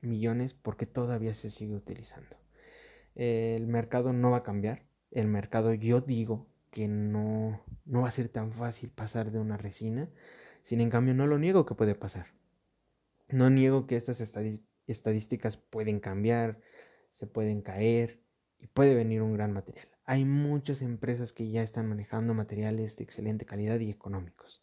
millones 0.00 0.54
porque 0.54 0.86
todavía 0.86 1.34
se 1.34 1.50
sigue 1.50 1.74
utilizando. 1.74 2.36
El 3.14 3.66
mercado 3.66 4.12
no 4.12 4.30
va 4.30 4.38
a 4.38 4.42
cambiar, 4.42 4.84
el 5.10 5.26
mercado 5.26 5.74
yo 5.74 6.00
digo 6.00 6.46
que 6.70 6.88
no, 6.88 7.60
no 7.84 8.02
va 8.02 8.08
a 8.08 8.12
ser 8.12 8.28
tan 8.28 8.52
fácil 8.52 8.90
pasar 8.90 9.30
de 9.32 9.40
una 9.40 9.56
resina, 9.56 10.08
sin 10.62 10.80
en 10.80 10.90
cambio 10.90 11.14
no 11.14 11.26
lo 11.26 11.38
niego 11.38 11.66
que 11.66 11.74
puede 11.74 11.94
pasar. 11.94 12.26
No 13.28 13.50
niego 13.50 13.86
que 13.86 13.96
estas 13.96 14.20
estadísticas 14.86 15.56
pueden 15.56 16.00
cambiar, 16.00 16.60
se 17.10 17.26
pueden 17.26 17.62
caer 17.62 18.20
y 18.58 18.66
puede 18.66 18.94
venir 18.94 19.22
un 19.22 19.34
gran 19.34 19.52
material. 19.52 19.88
Hay 20.04 20.24
muchas 20.24 20.82
empresas 20.82 21.32
que 21.32 21.48
ya 21.50 21.62
están 21.62 21.88
manejando 21.88 22.34
materiales 22.34 22.96
de 22.96 23.04
excelente 23.04 23.46
calidad 23.46 23.78
y 23.80 23.90
económicos. 23.90 24.62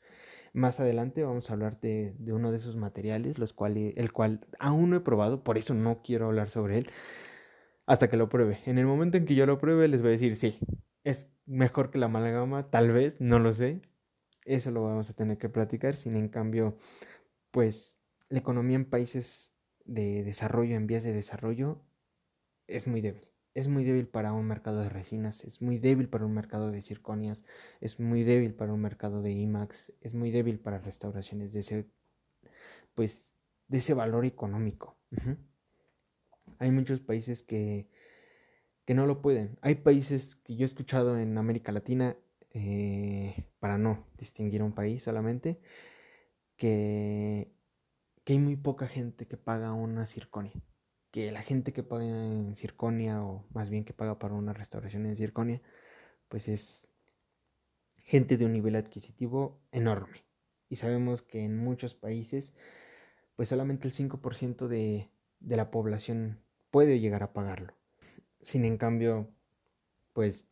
Más 0.53 0.79
adelante 0.79 1.23
vamos 1.23 1.49
a 1.49 1.53
hablar 1.53 1.79
de, 1.79 2.15
uno 2.27 2.51
de 2.51 2.57
esos 2.57 2.75
materiales, 2.75 3.37
los 3.37 3.53
cuales, 3.53 3.93
el 3.97 4.11
cual 4.11 4.39
aún 4.59 4.89
no 4.89 4.97
he 4.97 5.01
probado, 5.01 5.43
por 5.43 5.57
eso 5.57 5.73
no 5.73 6.01
quiero 6.01 6.27
hablar 6.27 6.49
sobre 6.49 6.79
él 6.79 6.89
hasta 7.85 8.09
que 8.09 8.17
lo 8.17 8.29
pruebe. 8.29 8.59
En 8.65 8.77
el 8.77 8.85
momento 8.85 9.17
en 9.17 9.25
que 9.25 9.35
yo 9.35 9.45
lo 9.45 9.57
pruebe 9.59 9.87
les 9.87 10.01
voy 10.01 10.09
a 10.09 10.11
decir 10.11 10.35
sí, 10.35 10.59
es 11.03 11.31
mejor 11.45 11.89
que 11.89 11.99
la 11.99 12.07
amalgama, 12.07 12.69
tal 12.69 12.91
vez, 12.91 13.21
no 13.21 13.39
lo 13.39 13.53
sé. 13.53 13.81
Eso 14.45 14.71
lo 14.71 14.83
vamos 14.83 15.09
a 15.09 15.13
tener 15.13 15.37
que 15.37 15.49
platicar, 15.49 15.95
sin 15.95 16.15
en 16.15 16.29
cambio, 16.29 16.77
pues 17.51 17.99
la 18.29 18.39
economía 18.39 18.75
en 18.75 18.85
países 18.85 19.53
de 19.85 20.23
desarrollo, 20.23 20.75
en 20.75 20.87
vías 20.87 21.03
de 21.03 21.13
desarrollo, 21.13 21.81
es 22.67 22.87
muy 22.87 23.01
débil 23.01 23.27
es 23.57 23.67
muy 23.67 23.83
débil 23.83 24.07
para 24.07 24.33
un 24.33 24.45
mercado 24.45 24.81
de 24.81 24.89
resinas, 24.89 25.43
es 25.43 25.63
muy 25.63 25.79
débil 25.79 26.07
para 26.09 26.27
un 26.27 26.31
mercado 26.31 26.69
de 26.69 26.79
circonias, 26.83 27.43
es 27.81 27.99
muy 27.99 28.23
débil 28.23 28.53
para 28.53 28.71
un 28.71 28.79
mercado 28.79 29.23
de 29.23 29.31
IMAX, 29.31 29.91
es 30.01 30.13
muy 30.13 30.29
débil 30.29 30.59
para 30.59 30.77
restauraciones 30.77 31.53
de 31.53 31.61
ese, 31.61 31.87
pues, 32.93 33.35
de 33.67 33.79
ese 33.79 33.95
valor 33.95 34.25
económico. 34.25 34.95
Hay 36.59 36.69
muchos 36.69 36.99
países 36.99 37.41
que, 37.41 37.87
que 38.85 38.93
no 38.93 39.07
lo 39.07 39.23
pueden. 39.23 39.57
Hay 39.61 39.73
países 39.73 40.35
que 40.35 40.55
yo 40.55 40.61
he 40.61 40.65
escuchado 40.65 41.17
en 41.17 41.35
América 41.35 41.71
Latina, 41.71 42.15
eh, 42.53 43.47
para 43.57 43.79
no 43.79 44.05
distinguir 44.19 44.61
un 44.61 44.73
país 44.73 45.01
solamente, 45.01 45.59
que, 46.57 47.51
que 48.23 48.33
hay 48.33 48.39
muy 48.39 48.55
poca 48.55 48.87
gente 48.87 49.25
que 49.25 49.35
paga 49.35 49.73
una 49.73 50.05
circonia 50.05 50.53
que 51.11 51.31
la 51.31 51.41
gente 51.41 51.73
que 51.73 51.83
paga 51.83 52.05
en 52.05 52.55
Circonia, 52.55 53.23
o 53.23 53.45
más 53.53 53.69
bien 53.69 53.85
que 53.85 53.93
paga 53.93 54.19
para 54.19 54.33
una 54.33 54.53
restauración 54.53 55.05
en 55.05 55.15
Circonia, 55.15 55.61
pues 56.27 56.47
es 56.47 56.89
gente 58.03 58.37
de 58.37 58.45
un 58.45 58.53
nivel 58.53 58.75
adquisitivo 58.75 59.59
enorme. 59.71 60.23
Y 60.69 60.77
sabemos 60.77 61.21
que 61.21 61.43
en 61.43 61.57
muchos 61.57 61.95
países, 61.95 62.53
pues 63.35 63.49
solamente 63.49 63.87
el 63.87 63.93
5% 63.93 64.67
de, 64.67 65.09
de 65.39 65.57
la 65.57 65.71
población 65.71 66.39
puede 66.71 66.99
llegar 66.99 67.23
a 67.23 67.33
pagarlo. 67.33 67.73
Sin 68.41 68.65
en 68.65 68.77
cambio, 68.77 69.29
pues 70.13 70.45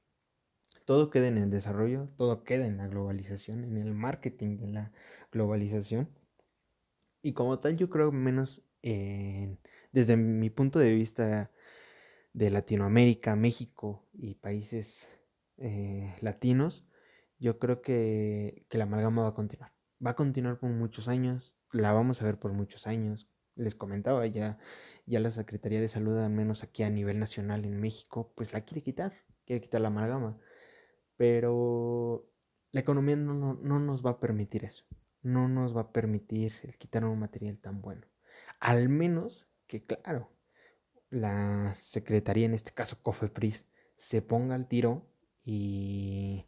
todo 0.85 1.09
queda 1.09 1.27
en 1.27 1.37
el 1.37 1.49
desarrollo, 1.49 2.09
todo 2.15 2.43
queda 2.43 2.67
en 2.67 2.77
la 2.77 2.87
globalización, 2.87 3.63
en 3.63 3.77
el 3.77 3.93
marketing 3.93 4.57
de 4.57 4.67
la 4.67 4.91
globalización. 5.31 6.09
Y 7.21 7.33
como 7.33 7.59
tal, 7.59 7.75
yo 7.75 7.89
creo 7.89 8.11
menos 8.11 8.63
desde 9.91 10.15
mi 10.17 10.49
punto 10.49 10.79
de 10.79 10.91
vista 10.91 11.51
de 12.33 12.49
Latinoamérica, 12.51 13.35
México 13.35 14.05
y 14.13 14.35
países 14.35 15.07
eh, 15.57 16.13
latinos, 16.21 16.85
yo 17.39 17.59
creo 17.59 17.81
que, 17.81 18.65
la 18.71 18.83
amalgama 18.83 19.23
va 19.23 19.29
a 19.29 19.33
continuar. 19.33 19.73
Va 20.05 20.11
a 20.11 20.15
continuar 20.15 20.59
por 20.59 20.69
muchos 20.69 21.07
años, 21.07 21.55
la 21.71 21.93
vamos 21.93 22.21
a 22.21 22.25
ver 22.25 22.37
por 22.37 22.51
muchos 22.53 22.87
años. 22.87 23.29
Les 23.55 23.75
comentaba 23.75 24.27
ya, 24.27 24.59
ya 25.05 25.19
la 25.21 25.31
Secretaría 25.31 25.79
de 25.79 25.87
Salud, 25.87 26.17
al 26.17 26.31
menos 26.31 26.63
aquí 26.63 26.83
a 26.83 26.89
nivel 26.89 27.19
nacional 27.19 27.65
en 27.65 27.79
México, 27.79 28.33
pues 28.35 28.53
la 28.53 28.61
quiere 28.61 28.83
quitar, 28.83 29.13
quiere 29.45 29.61
quitar 29.61 29.81
la 29.81 29.87
amalgama. 29.87 30.37
Pero 31.15 32.29
la 32.71 32.81
economía 32.81 33.15
no, 33.15 33.53
no 33.55 33.79
nos 33.79 34.05
va 34.05 34.11
a 34.11 34.19
permitir 34.19 34.65
eso. 34.65 34.85
No 35.21 35.47
nos 35.47 35.75
va 35.75 35.81
a 35.81 35.91
permitir 35.93 36.53
el 36.63 36.77
quitar 36.77 37.05
un 37.05 37.19
material 37.19 37.57
tan 37.59 37.81
bueno. 37.81 38.05
Al 38.65 38.89
menos 38.89 39.47
que 39.67 39.85
claro, 39.85 40.31
la 41.11 41.75
Secretaría, 41.75 42.47
en 42.47 42.55
este 42.55 42.71
caso 42.71 42.97
COFEPRIS, 43.03 43.67
se 43.95 44.23
ponga 44.23 44.55
al 44.55 44.67
tiro 44.67 45.07
y, 45.43 46.47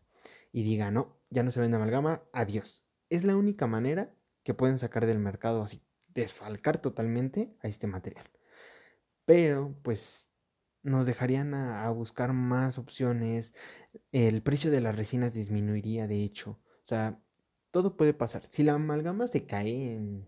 y 0.52 0.64
diga, 0.64 0.90
no, 0.90 1.20
ya 1.30 1.44
no 1.44 1.52
se 1.52 1.60
vende 1.60 1.78
amalgama, 1.78 2.24
adiós. 2.34 2.88
Es 3.12 3.24
la 3.24 3.38
única 3.38 3.68
manera 3.68 4.16
que 4.42 4.56
pueden 4.56 4.80
sacar 4.80 5.06
del 5.06 5.20
mercado 5.20 5.62
así, 5.62 5.84
desfalcar 6.08 6.82
totalmente 6.82 7.56
a 7.62 7.68
este 7.68 7.86
material. 7.86 8.26
Pero 9.26 9.78
pues 9.84 10.34
nos 10.82 11.06
dejarían 11.06 11.54
a, 11.54 11.88
buscar 11.92 12.34
más 12.34 12.80
opciones, 12.80 13.54
el 14.12 14.42
precio 14.42 14.72
de 14.72 14.82
las 14.82 14.96
resinas 14.96 15.36
disminuiría 15.36 16.08
de 16.08 16.24
hecho, 16.24 16.60
o 16.84 16.88
sea, 16.88 17.22
todo 17.70 17.96
puede 17.96 18.16
pasar. 18.16 18.44
Si 18.44 18.64
la 18.64 18.74
amalgama 18.74 19.28
se 19.28 19.46
cae 19.46 19.94
en 19.94 20.28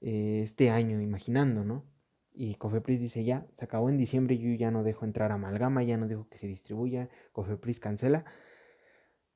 eh, 0.00 0.40
este 0.42 0.70
año, 0.70 1.00
imaginando, 1.00 1.64
¿no? 1.64 1.84
Y 2.32 2.54
Cofepris 2.54 3.00
dice 3.00 3.24
ya, 3.24 3.46
se 3.54 3.64
acabó 3.64 3.88
en 3.88 3.98
diciembre, 3.98 4.38
yo 4.38 4.54
ya 4.54 4.70
no 4.70 4.84
dejo 4.84 5.04
entrar 5.04 5.32
amalgama, 5.32 5.82
ya 5.82 5.96
no 5.96 6.06
dejo 6.06 6.28
que 6.28 6.38
se 6.38 6.46
distribuya, 6.46 7.08
Cofepris 7.32 7.80
cancela. 7.80 8.24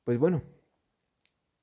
Pues 0.05 0.19
bueno, 0.19 0.43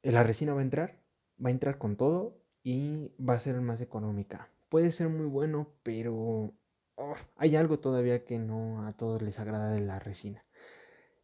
la 0.04 0.24
resina 0.24 0.54
va 0.54 0.60
a 0.60 0.64
entrar, 0.64 1.02
va 1.44 1.50
a 1.50 1.52
entrar 1.52 1.78
con 1.78 1.96
todo 1.96 2.42
y 2.64 3.14
va 3.18 3.36
a 3.36 3.40
ser 3.40 3.60
más 3.62 3.82
económica. 3.82 4.50
Puede 4.68 4.92
ser 4.92 5.10
muy 5.10 5.28
bueno, 5.28 5.74
pero 5.84 6.54
oh, 6.96 7.16
hay 7.38 7.56
algo 7.56 7.80
todavía 7.80 8.26
que 8.26 8.38
no 8.38 8.86
a 8.86 8.92
todos 8.92 9.22
les 9.22 9.40
agrada 9.40 9.72
de 9.72 9.82
la 9.82 10.00
resina. 10.00 10.44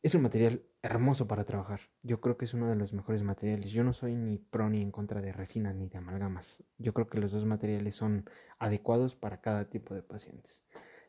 Es 0.05 0.13
un 0.13 0.21
material 0.21 0.62
hermoso 0.83 1.27
para 1.27 1.45
trabajar. 1.45 1.79
Yo 2.03 2.21
creo 2.21 2.38
que 2.38 2.45
es 2.45 2.53
uno 2.53 2.69
de 2.69 2.75
los 2.75 2.93
mejores 2.93 3.24
materiales. 3.24 3.71
Yo 3.71 3.83
no 3.83 3.91
soy 3.91 4.13
ni 4.15 4.38
pro 4.38 4.69
ni 4.69 4.79
en 4.83 4.91
contra 4.91 5.19
de 5.19 5.33
resina 5.33 5.74
ni 5.74 5.88
de 5.88 5.97
amalgamas. 5.97 6.63
Yo 6.77 6.93
creo 6.93 7.07
que 7.07 7.17
los 7.17 7.31
dos 7.31 7.43
materiales 7.45 7.95
son 7.95 8.29
adecuados 8.59 9.15
para 9.15 9.41
cada 9.41 9.67
tipo 9.67 9.95
de 9.95 10.03
pacientes. 10.03 10.62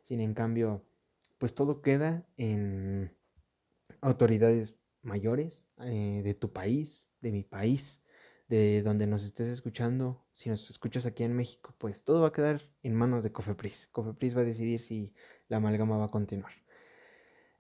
Sin 0.02 0.20
en 0.20 0.32
cambio, 0.32 0.82
pues 1.36 1.54
todo 1.54 1.82
queda 1.82 2.26
en 2.38 3.14
autoridades 4.00 4.78
mayores 5.02 5.62
eh, 5.80 6.22
de 6.24 6.32
tu 6.32 6.54
país, 6.54 7.10
de 7.20 7.32
mi 7.32 7.42
país, 7.42 8.02
de 8.48 8.80
donde 8.82 9.06
nos 9.06 9.26
estés 9.26 9.48
escuchando. 9.48 10.24
Si 10.32 10.48
nos 10.48 10.70
escuchas 10.70 11.04
aquí 11.04 11.22
en 11.22 11.36
México, 11.36 11.74
pues 11.76 12.02
todo 12.02 12.22
va 12.22 12.28
a 12.28 12.32
quedar 12.32 12.62
en 12.82 12.94
manos 12.94 13.22
de 13.22 13.30
Cofepris. 13.30 13.88
Cofepris 13.92 14.34
va 14.34 14.40
a 14.40 14.44
decidir 14.44 14.80
si 14.80 15.12
la 15.48 15.58
amalgama 15.58 15.98
va 15.98 16.06
a 16.06 16.10
continuar. 16.10 16.65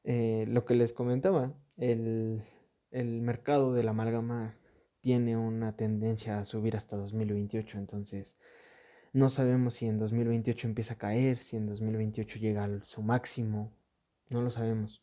Eh, 0.08 0.46
lo 0.48 0.64
que 0.64 0.76
les 0.76 0.92
comentaba, 0.92 1.52
el, 1.76 2.44
mercado 2.92 3.74
de 3.74 3.82
la 3.82 3.90
amalgama 3.90 4.56
tiene 5.00 5.36
una 5.36 5.74
tendencia 5.74 6.38
a 6.38 6.44
subir 6.44 6.76
hasta 6.76 6.96
2028, 6.96 7.76
entonces 7.76 8.36
no 9.12 9.30
sabemos 9.30 9.74
si 9.74 9.86
en 9.86 9.98
2028 9.98 10.68
empieza 10.68 10.94
a 10.94 10.98
caer, 10.98 11.38
si 11.38 11.56
en 11.56 11.66
2028 11.66 12.38
llega 12.38 12.64
a 12.64 12.84
su 12.84 13.02
máximo, 13.02 13.72
no 14.30 14.42
lo 14.42 14.50
sabemos. 14.50 15.02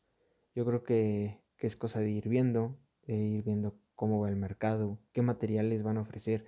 Yo 0.56 0.66
creo 0.66 0.84
que, 0.84 1.42
que 1.58 1.68
es 1.68 1.76
cosa 1.76 2.00
de 2.00 2.10
ir 2.10 2.30
viendo, 2.30 2.78
de 3.06 3.16
ir 3.16 3.44
viendo 3.44 3.76
cómo 3.96 4.22
va 4.22 4.30
el 4.30 4.38
mercado, 4.38 5.00
qué 5.12 5.22
materiales 5.22 5.84
van 5.84 5.98
a 5.98 6.02
ofrecer 6.02 6.46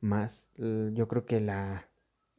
más. 0.00 0.48
Yo 0.56 1.06
creo 1.06 1.24
que 1.24 1.40
la, 1.40 1.88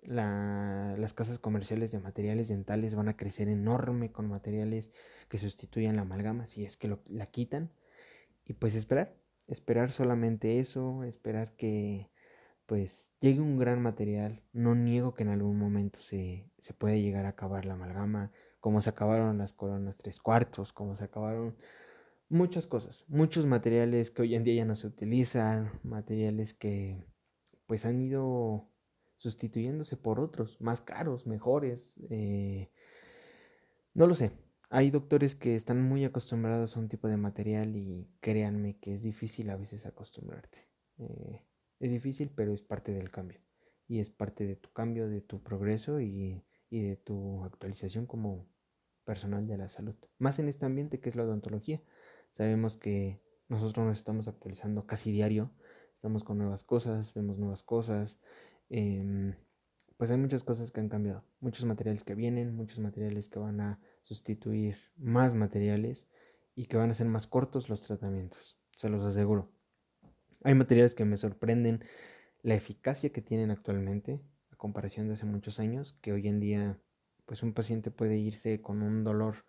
las 0.05 1.13
casas 1.13 1.39
comerciales 1.39 1.91
de 1.91 2.00
materiales 2.00 2.50
dentales 2.50 2.96
van 2.96 3.08
a 3.08 3.17
crecer 3.17 3.48
enorme 3.48 4.12
con 4.12 4.27
materiales 4.27 4.91
que 5.33 5.39
sustituyan 5.39 5.95
la 5.95 6.03
amalgama 6.03 6.45
si 6.45 6.63
es 6.63 6.77
que 6.77 6.95
la 7.09 7.25
quitan. 7.25 7.71
Y 8.45 8.53
pues 8.53 8.75
esperar, 8.75 9.15
esperar 9.47 9.89
solamente 9.89 10.59
eso, 10.59 11.03
esperar 11.03 11.55
que 11.55 12.11
pues 12.67 13.15
llegue 13.19 13.41
un 13.41 13.57
gran 13.57 13.81
material. 13.81 14.43
No 14.51 14.75
niego 14.75 15.15
que 15.15 15.23
en 15.23 15.29
algún 15.29 15.57
momento 15.57 15.99
se, 16.01 16.51
se 16.59 16.75
puede 16.75 17.01
llegar 17.01 17.25
a 17.25 17.29
acabar 17.29 17.65
la 17.65 17.73
amalgama, 17.73 18.31
como 18.59 18.79
se 18.83 18.91
acabaron 18.91 19.39
las 19.39 19.53
coronas 19.53 19.97
tres 19.97 20.19
cuartos, 20.19 20.71
como 20.71 20.95
se 20.95 21.05
acabaron 21.05 21.57
muchas 22.29 22.67
cosas, 22.67 23.03
muchos 23.07 23.47
materiales 23.47 24.11
que 24.11 24.21
hoy 24.21 24.35
en 24.35 24.43
día 24.43 24.53
ya 24.53 24.65
no 24.65 24.75
se 24.75 24.85
utilizan, 24.85 25.79
materiales 25.81 26.53
que 26.53 27.03
pues 27.65 27.87
han 27.87 27.99
ido 27.99 28.69
sustituyéndose 29.17 29.97
por 29.97 30.19
otros 30.19 30.61
más 30.61 30.81
caros, 30.81 31.25
mejores. 31.25 31.99
Eh, 32.11 32.69
no 33.95 34.05
lo 34.05 34.13
sé. 34.13 34.42
Hay 34.75 34.89
doctores 34.89 35.36
que 35.36 35.56
están 35.56 35.84
muy 35.84 36.03
acostumbrados 36.03 36.75
a 36.75 36.80
un 36.80 36.89
tipo 36.89 37.08
de 37.08 37.15
material 37.15 37.75
y 37.75 38.10
créanme 38.22 38.80
que 38.80 38.96
es 38.96 39.03
difícil 39.03 39.51
a 39.51 39.56
veces 39.56 39.86
acostumbrarte. 39.86 40.68
Eh, 40.98 41.44
es 41.80 41.92
difícil, 41.92 42.32
pero 42.36 42.56
es 42.56 42.63
parte 42.63 42.92
del 42.92 43.12
cambio. 43.12 43.39
Y 43.88 44.00
es 44.00 44.10
parte 44.10 44.48
de 44.48 44.56
tu 44.56 44.72
cambio, 44.72 45.08
de 45.08 45.22
tu 45.22 45.44
progreso 45.44 46.01
y, 46.01 46.44
de 46.72 46.96
tu 46.96 47.44
actualización 47.44 48.08
como 48.08 48.48
personal 49.06 49.46
de 49.46 49.58
la 49.58 49.70
salud. 49.70 49.94
Más 50.18 50.39
en 50.39 50.50
este 50.50 50.65
ambiente 50.65 51.00
que 51.00 51.10
es 51.10 51.15
la 51.15 51.25
odontología. 51.25 51.80
Sabemos 52.32 52.75
que 52.75 53.22
nosotros 53.50 53.86
nos 53.86 54.00
estamos 54.00 54.27
actualizando 54.27 54.88
casi 54.88 55.12
diario. 55.12 55.51
Estamos 55.94 56.24
con 56.24 56.39
nuevas 56.39 56.63
cosas, 56.63 57.13
vemos 57.13 57.38
nuevas 57.38 57.62
cosas. 57.62 58.20
Em, 58.70 59.36
pues 59.97 60.12
hay 60.12 60.17
muchas 60.17 60.43
cosas 60.43 60.71
que 60.71 60.79
han 60.79 60.89
cambiado. 60.89 61.23
Muchos 61.39 61.65
materiales 61.65 62.03
que 62.03 62.15
vienen, 62.15 62.55
muchos 62.55 62.79
materiales 62.79 63.29
que 63.29 63.39
van 63.39 63.62
a 63.62 63.79
sustituir 64.01 64.77
más 64.97 65.33
materiales 65.33 66.07
y 66.55 66.65
que 66.65 66.77
van 66.77 66.89
a 66.89 66.93
ser 66.93 67.07
más 67.07 67.27
cortos 67.27 67.69
los 67.69 67.83
tratamientos. 67.83 68.57
Se 68.75 68.89
los 68.89 69.05
aseguro. 69.05 69.51
Hay 70.43 70.55
materiales 70.55 70.95
que 70.95 71.05
me 71.05 71.17
sorprenden 71.17 71.83
la 72.41 72.55
eficacia 72.55 73.12
que 73.12 73.21
tienen 73.21 73.51
actualmente 73.51 74.21
a 74.51 74.55
comparación 74.55 75.07
de 75.07 75.13
hace 75.13 75.25
muchos 75.25 75.59
años, 75.59 75.97
que 76.01 76.12
hoy 76.12 76.27
en 76.27 76.39
día 76.39 76.79
pues 77.25 77.41
un 77.43 77.53
paciente 77.53 77.91
puede 77.91 78.17
irse 78.17 78.62
con 78.62 78.81
un 78.81 79.03
dolor 79.03 79.45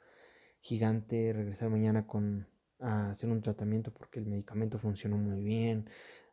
gigante, 0.61 1.33
regresar 1.33 1.71
mañana 1.71 2.07
con 2.07 2.49
a 2.81 3.11
hacer 3.11 3.31
un 3.31 3.41
tratamiento 3.41 3.93
porque 3.93 4.21
el 4.21 4.27
medicamento 4.27 4.79
funcionó 4.79 5.17
muy 5.17 5.43
bien. 5.43 5.89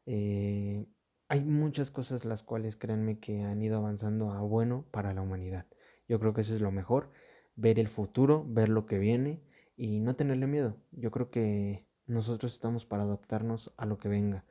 Eh, 0.05 0.85
hay 1.31 1.45
muchas 1.45 1.91
cosas 1.91 2.25
las 2.25 2.43
cuales 2.43 2.75
créanme 2.75 3.17
que 3.17 3.43
han 3.43 3.61
ido 3.61 3.77
avanzando 3.77 4.31
a 4.31 4.41
bueno 4.41 4.83
para 4.91 5.13
la 5.13 5.21
humanidad. 5.21 5.65
Yo 6.09 6.19
creo 6.19 6.33
que 6.33 6.41
eso 6.41 6.53
es 6.53 6.59
lo 6.59 6.71
mejor, 6.71 7.09
ver 7.55 7.79
el 7.79 7.87
futuro, 7.87 8.43
ver 8.45 8.67
lo 8.67 8.85
que 8.85 8.99
viene 8.99 9.41
y 9.77 10.01
no 10.01 10.17
tenerle 10.17 10.45
miedo. 10.45 10.75
Yo 10.91 11.09
creo 11.09 11.31
que 11.31 11.87
nosotros 12.05 12.51
estamos 12.51 12.85
para 12.85 13.03
adaptarnos 13.03 13.73
a 13.77 13.85
lo 13.85 13.97
que 13.97 14.09
venga. 14.09 14.43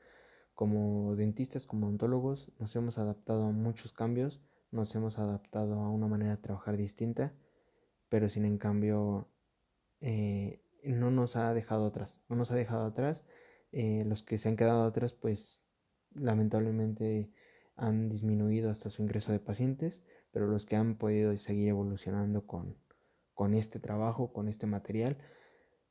Como 0.54 1.16
dentistas, 1.16 1.66
como 1.66 1.86
odontólogos, 1.86 2.50
nos 2.58 2.74
hemos 2.76 2.96
adaptado 2.96 3.44
a 3.44 3.52
muchos 3.52 3.92
cambios, 3.92 4.40
nos 4.70 4.94
hemos 4.94 5.18
adaptado 5.18 5.80
a 5.80 5.90
una 5.90 6.06
manera 6.06 6.30
de 6.30 6.42
trabajar 6.42 6.78
distinta, 6.78 7.34
pero 8.08 8.30
sin 8.30 8.46
en 8.46 8.56
cambio 8.56 9.28
eh, 10.00 10.62
no 10.82 11.10
nos 11.10 11.36
ha 11.36 11.52
dejado 11.52 11.84
atrás, 11.84 12.22
no 12.30 12.36
nos 12.36 12.50
ha 12.50 12.54
dejado 12.54 12.86
atrás. 12.86 13.22
Eh, 13.70 14.02
los 14.06 14.22
que 14.22 14.38
se 14.38 14.48
han 14.48 14.56
quedado 14.56 14.84
atrás, 14.84 15.12
pues 15.12 15.62
lamentablemente 16.14 17.30
han 17.76 18.08
disminuido 18.08 18.70
hasta 18.70 18.90
su 18.90 19.02
ingreso 19.02 19.32
de 19.32 19.40
pacientes, 19.40 20.02
pero 20.32 20.46
los 20.46 20.66
que 20.66 20.76
han 20.76 20.96
podido 20.96 21.36
seguir 21.38 21.68
evolucionando 21.68 22.46
con, 22.46 22.76
con 23.34 23.54
este 23.54 23.78
trabajo, 23.78 24.32
con 24.32 24.48
este 24.48 24.66
material, 24.66 25.16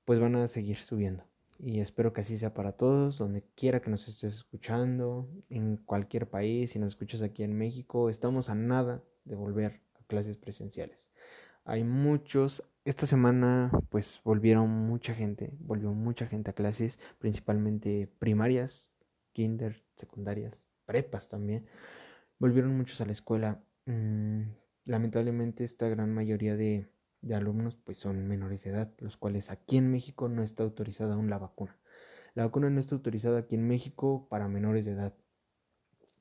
pues 0.05 0.19
van 0.19 0.35
a 0.35 0.47
seguir 0.47 0.77
subiendo. 0.77 1.23
Y 1.57 1.81
espero 1.81 2.13
que 2.13 2.21
así 2.21 2.37
sea 2.37 2.53
para 2.53 2.71
todos, 2.71 3.17
donde 3.17 3.43
quiera 3.55 3.81
que 3.81 3.89
nos 3.89 4.07
estés 4.07 4.33
escuchando, 4.33 5.27
en 5.49 5.77
cualquier 5.77 6.29
país, 6.29 6.71
si 6.71 6.79
nos 6.79 6.93
escuchas 6.93 7.21
aquí 7.21 7.43
en 7.43 7.57
México, 7.57 8.09
estamos 8.09 8.49
a 8.49 8.55
nada 8.55 9.03
de 9.25 9.35
volver 9.35 9.81
a 9.93 10.03
clases 10.07 10.37
presenciales. 10.37 11.11
Hay 11.65 11.83
muchos, 11.83 12.63
esta 12.85 13.05
semana 13.05 13.71
pues 13.89 14.21
volvieron 14.23 14.69
mucha 14.69 15.13
gente, 15.13 15.51
volvió 15.59 15.91
mucha 15.91 16.27
gente 16.27 16.51
a 16.51 16.53
clases, 16.53 16.97
principalmente 17.19 18.09
primarias, 18.19 18.89
kinder, 19.33 19.83
secundarias, 19.95 20.65
prepas 20.85 21.29
también. 21.29 21.67
Volvieron 22.39 22.75
muchos 22.75 23.01
a 23.01 23.05
la 23.05 23.11
escuela. 23.11 23.63
Mm, 23.85 24.43
lamentablemente 24.85 25.63
esta 25.63 25.87
gran 25.89 26.13
mayoría 26.13 26.55
de 26.55 26.89
alumnos 27.33 27.75
pues 27.75 27.99
son 27.99 28.27
menores 28.27 28.63
de 28.63 28.71
edad, 28.71 28.93
los 28.99 29.17
cuales 29.17 29.51
aquí 29.51 29.77
en 29.77 29.91
México 29.91 30.29
no 30.29 30.43
está 30.43 30.63
autorizada 30.63 31.15
aún 31.15 31.29
la 31.29 31.37
vacuna. 31.37 31.77
La 32.35 32.45
vacuna 32.45 32.69
no 32.69 32.79
está 32.79 32.95
autorizada 32.95 33.39
aquí 33.39 33.55
en 33.55 33.67
México 33.67 34.27
para 34.29 34.47
menores 34.47 34.85
de 34.85 34.93
edad. 34.93 35.13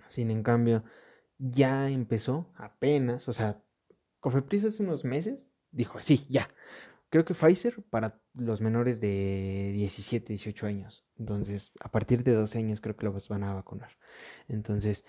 Sin 0.06 0.30
en 0.30 0.42
cambio, 0.42 0.84
ya 1.38 1.90
empezó 1.90 2.50
apenas, 2.56 3.28
o 3.28 3.32
sea, 3.32 3.62
Cofepris 4.20 4.64
hace 4.64 4.82
unos 4.82 5.04
meses 5.04 5.46
dijo, 5.70 6.00
sí, 6.00 6.26
ya. 6.28 6.48
Creo 7.10 7.24
que 7.24 7.34
Pfizer 7.34 7.82
para 7.90 8.20
los 8.34 8.60
menores 8.60 9.00
de 9.00 9.72
17, 9.74 10.32
18 10.34 10.66
años. 10.66 11.06
Entonces, 11.18 11.72
a 11.80 11.90
partir 11.90 12.22
de 12.22 12.34
12 12.34 12.58
años 12.58 12.80
creo 12.80 12.96
que 12.96 13.06
los 13.06 13.28
van 13.28 13.44
a 13.44 13.54
vacunar. 13.54 13.96
Entonces, 14.46 15.04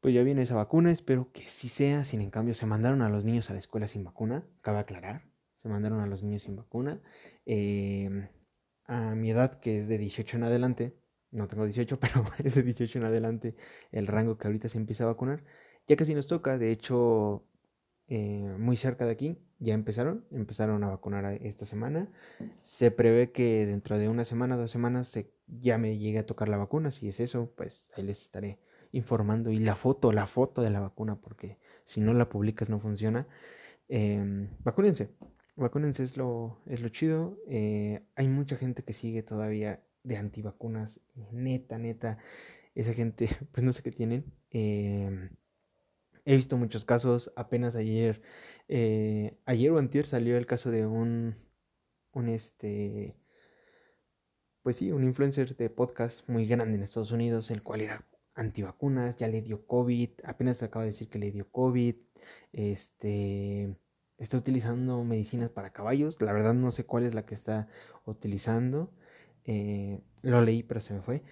pues 0.00 0.14
ya 0.14 0.22
viene 0.22 0.42
esa 0.42 0.56
vacuna, 0.56 0.90
espero 0.90 1.30
que 1.32 1.46
sí 1.48 1.68
sea, 1.68 2.04
sin 2.04 2.22
en 2.22 2.30
cambio 2.30 2.54
se 2.54 2.66
mandaron 2.66 3.02
a 3.02 3.08
los 3.08 3.24
niños 3.24 3.50
a 3.50 3.52
la 3.52 3.58
escuela 3.58 3.88
sin 3.88 4.04
vacuna, 4.04 4.44
cabe 4.60 4.78
aclarar, 4.78 5.28
se 5.56 5.68
mandaron 5.68 6.00
a 6.00 6.06
los 6.06 6.22
niños 6.22 6.42
sin 6.42 6.56
vacuna. 6.56 7.00
Em, 7.44 8.28
a 8.86 9.14
mi 9.14 9.30
edad, 9.30 9.58
que 9.60 9.78
es 9.78 9.88
de 9.88 9.98
18 9.98 10.36
en 10.36 10.44
adelante, 10.44 10.96
no 11.30 11.48
tengo 11.48 11.64
18, 11.64 11.98
pero 12.00 12.24
es 12.44 12.54
de 12.54 12.62
18 12.62 12.98
en 12.98 13.04
adelante 13.04 13.56
el 13.92 14.06
rango 14.06 14.38
que 14.38 14.48
ahorita 14.48 14.68
se 14.68 14.78
empieza 14.78 15.04
a 15.04 15.08
vacunar, 15.08 15.44
ya 15.86 15.96
casi 15.96 16.14
nos 16.14 16.26
toca, 16.26 16.58
de 16.58 16.72
hecho, 16.72 17.44
eh, 18.08 18.54
muy 18.58 18.76
cerca 18.76 19.04
de 19.04 19.12
aquí, 19.12 19.38
ya 19.58 19.74
empezaron, 19.74 20.24
empezaron 20.30 20.84
a 20.84 20.88
vacunar 20.88 21.24
esta 21.42 21.64
semana. 21.64 22.10
Se 22.62 22.90
prevé 22.90 23.32
que 23.32 23.66
dentro 23.66 23.98
de 23.98 24.08
una 24.08 24.24
semana, 24.24 24.56
dos 24.56 24.70
semanas, 24.70 25.08
se, 25.08 25.30
ya 25.46 25.78
me 25.78 25.98
llegue 25.98 26.20
a 26.20 26.26
tocar 26.26 26.48
la 26.48 26.56
vacuna. 26.56 26.90
Si 26.90 27.08
es 27.08 27.20
eso, 27.20 27.52
pues 27.56 27.88
ahí 27.96 28.04
les 28.04 28.22
estaré 28.22 28.58
informando 28.92 29.50
y 29.50 29.58
la 29.58 29.74
foto, 29.74 30.12
la 30.12 30.26
foto 30.26 30.62
de 30.62 30.70
la 30.70 30.80
vacuna, 30.80 31.20
porque 31.20 31.58
si 31.84 32.00
no 32.00 32.14
la 32.14 32.28
publicas 32.28 32.70
no 32.70 32.80
funciona. 32.80 33.26
Eh, 33.88 34.48
vacúnense, 34.64 35.10
vacúnense 35.56 36.02
es 36.02 36.16
lo, 36.16 36.60
es 36.66 36.80
lo 36.80 36.88
chido. 36.88 37.38
Eh, 37.48 38.02
hay 38.14 38.28
mucha 38.28 38.56
gente 38.56 38.82
que 38.82 38.92
sigue 38.92 39.22
todavía 39.22 39.82
de 40.04 40.16
antivacunas, 40.16 41.00
neta, 41.32 41.78
neta. 41.78 42.18
Esa 42.74 42.92
gente, 42.94 43.28
pues 43.52 43.64
no 43.64 43.72
sé 43.72 43.82
qué 43.82 43.90
tienen. 43.90 44.32
Em, 44.50 45.30
he 46.26 46.36
visto 46.36 46.56
muchos 46.58 46.84
casos, 46.84 47.32
apenas 47.36 47.76
ayer, 47.76 48.20
eh, 48.68 49.38
ayer 49.46 49.70
o 49.70 49.78
antier 49.78 50.04
salió 50.04 50.36
el 50.36 50.46
caso 50.46 50.70
de 50.70 50.86
un, 50.86 51.36
un 52.12 52.28
este, 52.28 53.16
pues 54.62 54.76
sí, 54.76 54.90
un 54.90 55.04
influencer 55.04 55.56
de 55.56 55.70
podcast 55.70 56.28
muy 56.28 56.46
grande 56.46 56.76
en 56.76 56.82
Estados 56.82 57.12
Unidos, 57.12 57.50
el 57.52 57.62
cual 57.62 57.80
era 57.80 58.04
antivacunas, 58.34 59.16
ya 59.16 59.28
le 59.28 59.40
dio 59.40 59.66
COVID, 59.66 60.10
apenas 60.24 60.62
acaba 60.62 60.84
de 60.84 60.90
decir 60.90 61.08
que 61.08 61.20
le 61.20 61.30
dio 61.30 61.48
COVID, 61.50 61.94
este, 62.52 63.76
está 64.18 64.36
utilizando 64.36 65.04
medicinas 65.04 65.50
para 65.50 65.72
caballos, 65.72 66.20
la 66.20 66.32
verdad 66.32 66.54
no 66.54 66.72
sé 66.72 66.84
cuál 66.84 67.04
es 67.04 67.14
la 67.14 67.24
que 67.24 67.34
está 67.34 67.68
utilizando, 68.04 68.92
eh, 69.44 70.02
lo 70.22 70.40
leí 70.42 70.64
pero 70.64 70.80
se 70.80 70.92
me 70.92 71.02
fue, 71.02 71.22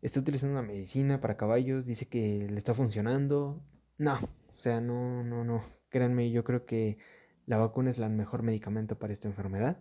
está 0.00 0.20
utilizando 0.20 0.52
una 0.58 0.66
medicina 0.66 1.20
para 1.20 1.36
caballos, 1.36 1.86
dice 1.86 2.06
que 2.06 2.46
le 2.48 2.58
está 2.58 2.72
funcionando, 2.74 3.60
no, 3.98 4.14
o 4.56 4.60
sea, 4.60 4.80
no, 4.80 5.22
no, 5.22 5.44
no, 5.44 5.64
créanme, 5.88 6.30
yo 6.30 6.44
creo 6.44 6.66
que 6.66 6.98
la 7.46 7.58
vacuna 7.58 7.90
es 7.90 7.98
el 7.98 8.10
mejor 8.10 8.42
medicamento 8.42 8.98
para 8.98 9.12
esta 9.12 9.28
enfermedad, 9.28 9.78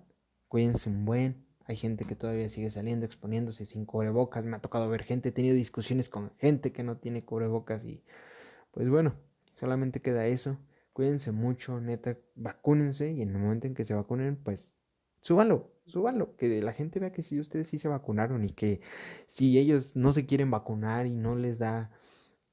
cuídense 0.47 0.89
un 0.89 1.05
buen, 1.05 1.45
hay 1.65 1.77
gente 1.77 2.05
que 2.05 2.15
todavía 2.15 2.49
sigue 2.49 2.69
saliendo, 2.69 3.05
exponiéndose 3.05 3.65
sin 3.65 3.85
cubrebocas. 3.85 4.43
Me 4.43 4.57
ha 4.57 4.59
tocado 4.59 4.89
ver 4.89 5.03
gente, 5.03 5.29
he 5.29 5.31
tenido 5.31 5.55
discusiones 5.55 6.09
con 6.09 6.33
gente 6.37 6.71
que 6.73 6.83
no 6.83 6.97
tiene 6.97 7.23
cubrebocas 7.23 7.85
y 7.85 8.03
pues 8.71 8.89
bueno, 8.89 9.15
solamente 9.53 10.01
queda 10.01 10.27
eso. 10.27 10.57
Cuídense 10.91 11.31
mucho, 11.31 11.79
neta, 11.79 12.17
vacúnense 12.35 13.11
y 13.11 13.21
en 13.21 13.29
el 13.29 13.37
momento 13.37 13.67
en 13.67 13.73
que 13.73 13.85
se 13.85 13.93
vacunen, 13.93 14.35
pues 14.35 14.75
súbanlo, 15.21 15.71
súbanlo, 15.85 16.35
que 16.35 16.61
la 16.61 16.73
gente 16.73 16.99
vea 16.99 17.13
que 17.13 17.21
si 17.21 17.39
ustedes 17.39 17.69
sí 17.69 17.77
se 17.77 17.87
vacunaron 17.87 18.43
y 18.43 18.49
que 18.49 18.81
si 19.25 19.57
ellos 19.57 19.95
no 19.95 20.11
se 20.11 20.25
quieren 20.25 20.51
vacunar 20.51 21.05
y 21.05 21.11
no 21.11 21.37
les 21.37 21.59
da 21.59 21.91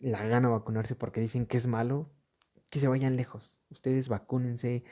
la 0.00 0.24
gana 0.26 0.48
vacunarse 0.48 0.94
porque 0.94 1.20
dicen 1.20 1.46
que 1.46 1.56
es 1.56 1.66
malo, 1.66 2.10
que 2.70 2.80
se 2.80 2.88
vayan 2.88 3.16
lejos. 3.16 3.60
Ustedes 3.70 4.08
vacúnense 4.08 4.84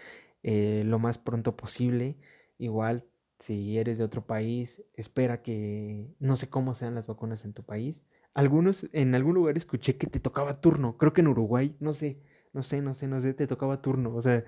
eh, 0.42 0.82
lo 0.86 0.98
más 0.98 1.18
pronto 1.18 1.56
posible. 1.56 2.16
Igual 2.58 3.04
si 3.38 3.78
eres 3.78 3.98
de 3.98 4.04
otro 4.04 4.26
país, 4.26 4.82
espera 4.94 5.42
que 5.42 6.08
no 6.18 6.36
sé 6.36 6.48
cómo 6.48 6.74
sean 6.74 6.94
las 6.94 7.06
vacunas 7.06 7.44
en 7.44 7.52
tu 7.52 7.64
país. 7.64 8.02
Algunos, 8.34 8.86
en 8.92 9.14
algún 9.14 9.34
lugar 9.34 9.56
escuché 9.56 9.96
que 9.96 10.06
te 10.06 10.20
tocaba 10.20 10.60
turno, 10.60 10.98
creo 10.98 11.12
que 11.12 11.22
en 11.22 11.28
Uruguay, 11.28 11.76
no 11.80 11.94
sé, 11.94 12.22
no 12.52 12.62
sé, 12.62 12.82
no 12.82 12.94
sé, 12.94 13.08
no 13.08 13.20
sé, 13.20 13.34
te 13.34 13.46
tocaba 13.46 13.82
turno. 13.82 14.14
O 14.14 14.20
sea, 14.22 14.44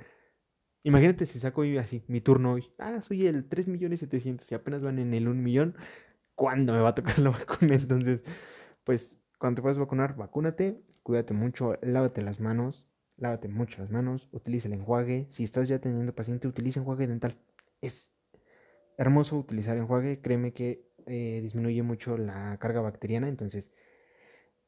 imagínate 0.83 1.27
si 1.27 1.39
saco 1.39 1.63
así 1.81 2.05
mi 2.09 2.21
turno 2.21 2.53
hoy. 2.53 2.73
Ah, 2.79 3.01
soy 3.03 3.27
el 3.27 3.49
3 3.49 3.69
millones 3.69 4.01
700 4.01 4.51
y 4.53 4.55
apenas 4.55 4.83
van 4.83 4.99
en 4.99 5.15
el 5.15 5.29
1 5.29 5.43
millón. 5.43 5.77
cuándo 6.35 6.73
me 6.73 6.81
va 6.81 6.91
a 6.91 6.95
tocar 6.95 7.19
la 7.19 7.31
vacuna. 7.39 7.75
Entonces, 7.77 8.23
pues 8.85 9.19
cuando 9.39 9.57
te 9.57 9.63
puedas 9.63 9.79
vacunar, 9.79 10.17
vacúnate, 10.17 10.83
cuídate 11.03 11.33
mucho, 11.33 11.79
lávate 11.81 12.23
las 12.23 12.41
manos, 12.41 12.89
lávate 13.17 13.49
mucho 13.49 13.81
las 13.81 13.91
manos, 13.91 14.29
utiliza 14.33 14.69
el 14.69 14.75
enjuague. 14.75 15.27
Si 15.31 15.45
estás 15.45 15.69
ya 15.69 15.79
teniendo 15.79 16.15
paciente, 16.15 16.49
utiliza 16.49 16.81
enjuague 16.81 17.07
dental. 17.07 17.39
Es 17.81 18.13
hermoso 18.97 19.39
utilizar 19.39 19.77
enjuague, 19.77 20.21
créeme 20.21 20.53
que 20.53 20.89
eh, 21.07 21.41
disminuye 21.41 21.83
mucho 21.83 22.19
la 22.19 22.59
carga 22.59 22.81
bacteriana, 22.81 23.29
entonces 23.29 23.71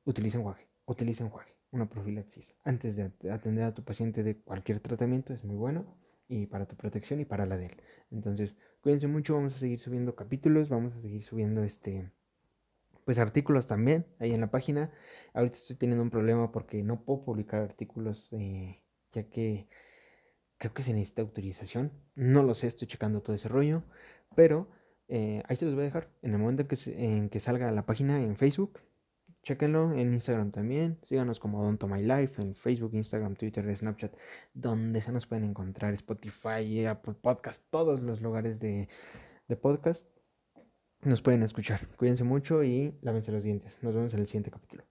utiliza 0.04 0.38
enjuague, 0.38 0.68
utiliza 0.86 1.24
enjuague, 1.24 1.54
una 1.72 1.88
profilaxis. 1.88 2.54
Antes 2.64 2.96
de 2.96 3.12
atender 3.30 3.64
a 3.64 3.74
tu 3.74 3.84
paciente 3.84 4.22
de 4.22 4.40
cualquier 4.40 4.80
tratamiento 4.80 5.34
es 5.34 5.44
muy 5.44 5.56
bueno 5.56 5.98
y 6.28 6.46
para 6.46 6.66
tu 6.66 6.76
protección 6.76 7.20
y 7.20 7.24
para 7.24 7.44
la 7.44 7.56
de 7.56 7.66
él. 7.66 7.82
Entonces, 8.10 8.56
cuídense 8.80 9.08
mucho, 9.08 9.34
vamos 9.34 9.54
a 9.54 9.58
seguir 9.58 9.80
subiendo 9.80 10.14
capítulos, 10.14 10.68
vamos 10.68 10.94
a 10.94 11.00
seguir 11.00 11.22
subiendo 11.22 11.64
este 11.64 12.12
pues 13.04 13.18
artículos 13.18 13.66
también 13.66 14.06
ahí 14.18 14.32
en 14.32 14.40
la 14.40 14.50
página. 14.50 14.92
Ahorita 15.34 15.56
estoy 15.56 15.76
teniendo 15.76 16.02
un 16.02 16.10
problema 16.10 16.52
porque 16.52 16.82
no 16.82 17.04
puedo 17.04 17.24
publicar 17.24 17.62
artículos 17.62 18.30
ya 19.12 19.24
que 19.28 19.68
creo 20.58 20.74
que 20.74 20.82
se 20.82 20.92
necesita 20.92 21.22
autorización. 21.22 21.92
No 22.14 22.42
lo 22.42 22.54
sé, 22.54 22.66
estoy 22.66 22.86
checando 22.86 23.22
todo 23.22 23.34
ese 23.34 23.48
rollo, 23.48 23.82
pero 24.36 24.68
eh, 25.08 25.42
ahí 25.48 25.56
se 25.56 25.64
los 25.64 25.74
voy 25.74 25.82
a 25.82 25.86
dejar. 25.86 26.10
En 26.22 26.32
el 26.32 26.38
momento 26.38 26.66
en 26.86 27.28
que, 27.30 27.40
salga 27.40 27.72
la 27.72 27.86
página 27.86 28.22
en 28.22 28.36
Facebook, 28.36 28.80
Chequenlo 29.42 29.92
en 29.94 30.12
Instagram 30.12 30.50
también. 30.50 30.98
Síganos 31.02 31.40
como 31.40 31.64
Don't 31.64 31.82
My 31.84 32.02
Life 32.02 32.42
en 32.42 32.54
Facebook, 32.54 32.92
Instagram, 32.92 33.36
Twitter, 33.36 33.74
Snapchat, 33.74 34.14
donde 34.52 35.00
se 35.00 35.12
nos 35.12 35.26
pueden 35.26 35.44
encontrar 35.44 35.94
Spotify, 35.94 36.84
Apple 36.84 37.14
Podcast, 37.14 37.64
todos 37.70 38.02
los 38.02 38.20
lugares 38.20 38.60
de 38.60 38.86
podcast. 39.62 40.09
Nos 41.02 41.22
pueden 41.22 41.42
escuchar. 41.42 41.86
Cuídense 41.96 42.24
mucho 42.24 42.62
y 42.62 42.94
lávense 43.00 43.32
los 43.32 43.44
dientes. 43.44 43.82
Nos 43.82 43.94
vemos 43.94 44.12
en 44.14 44.20
el 44.20 44.26
siguiente 44.26 44.50
capítulo. 44.50 44.89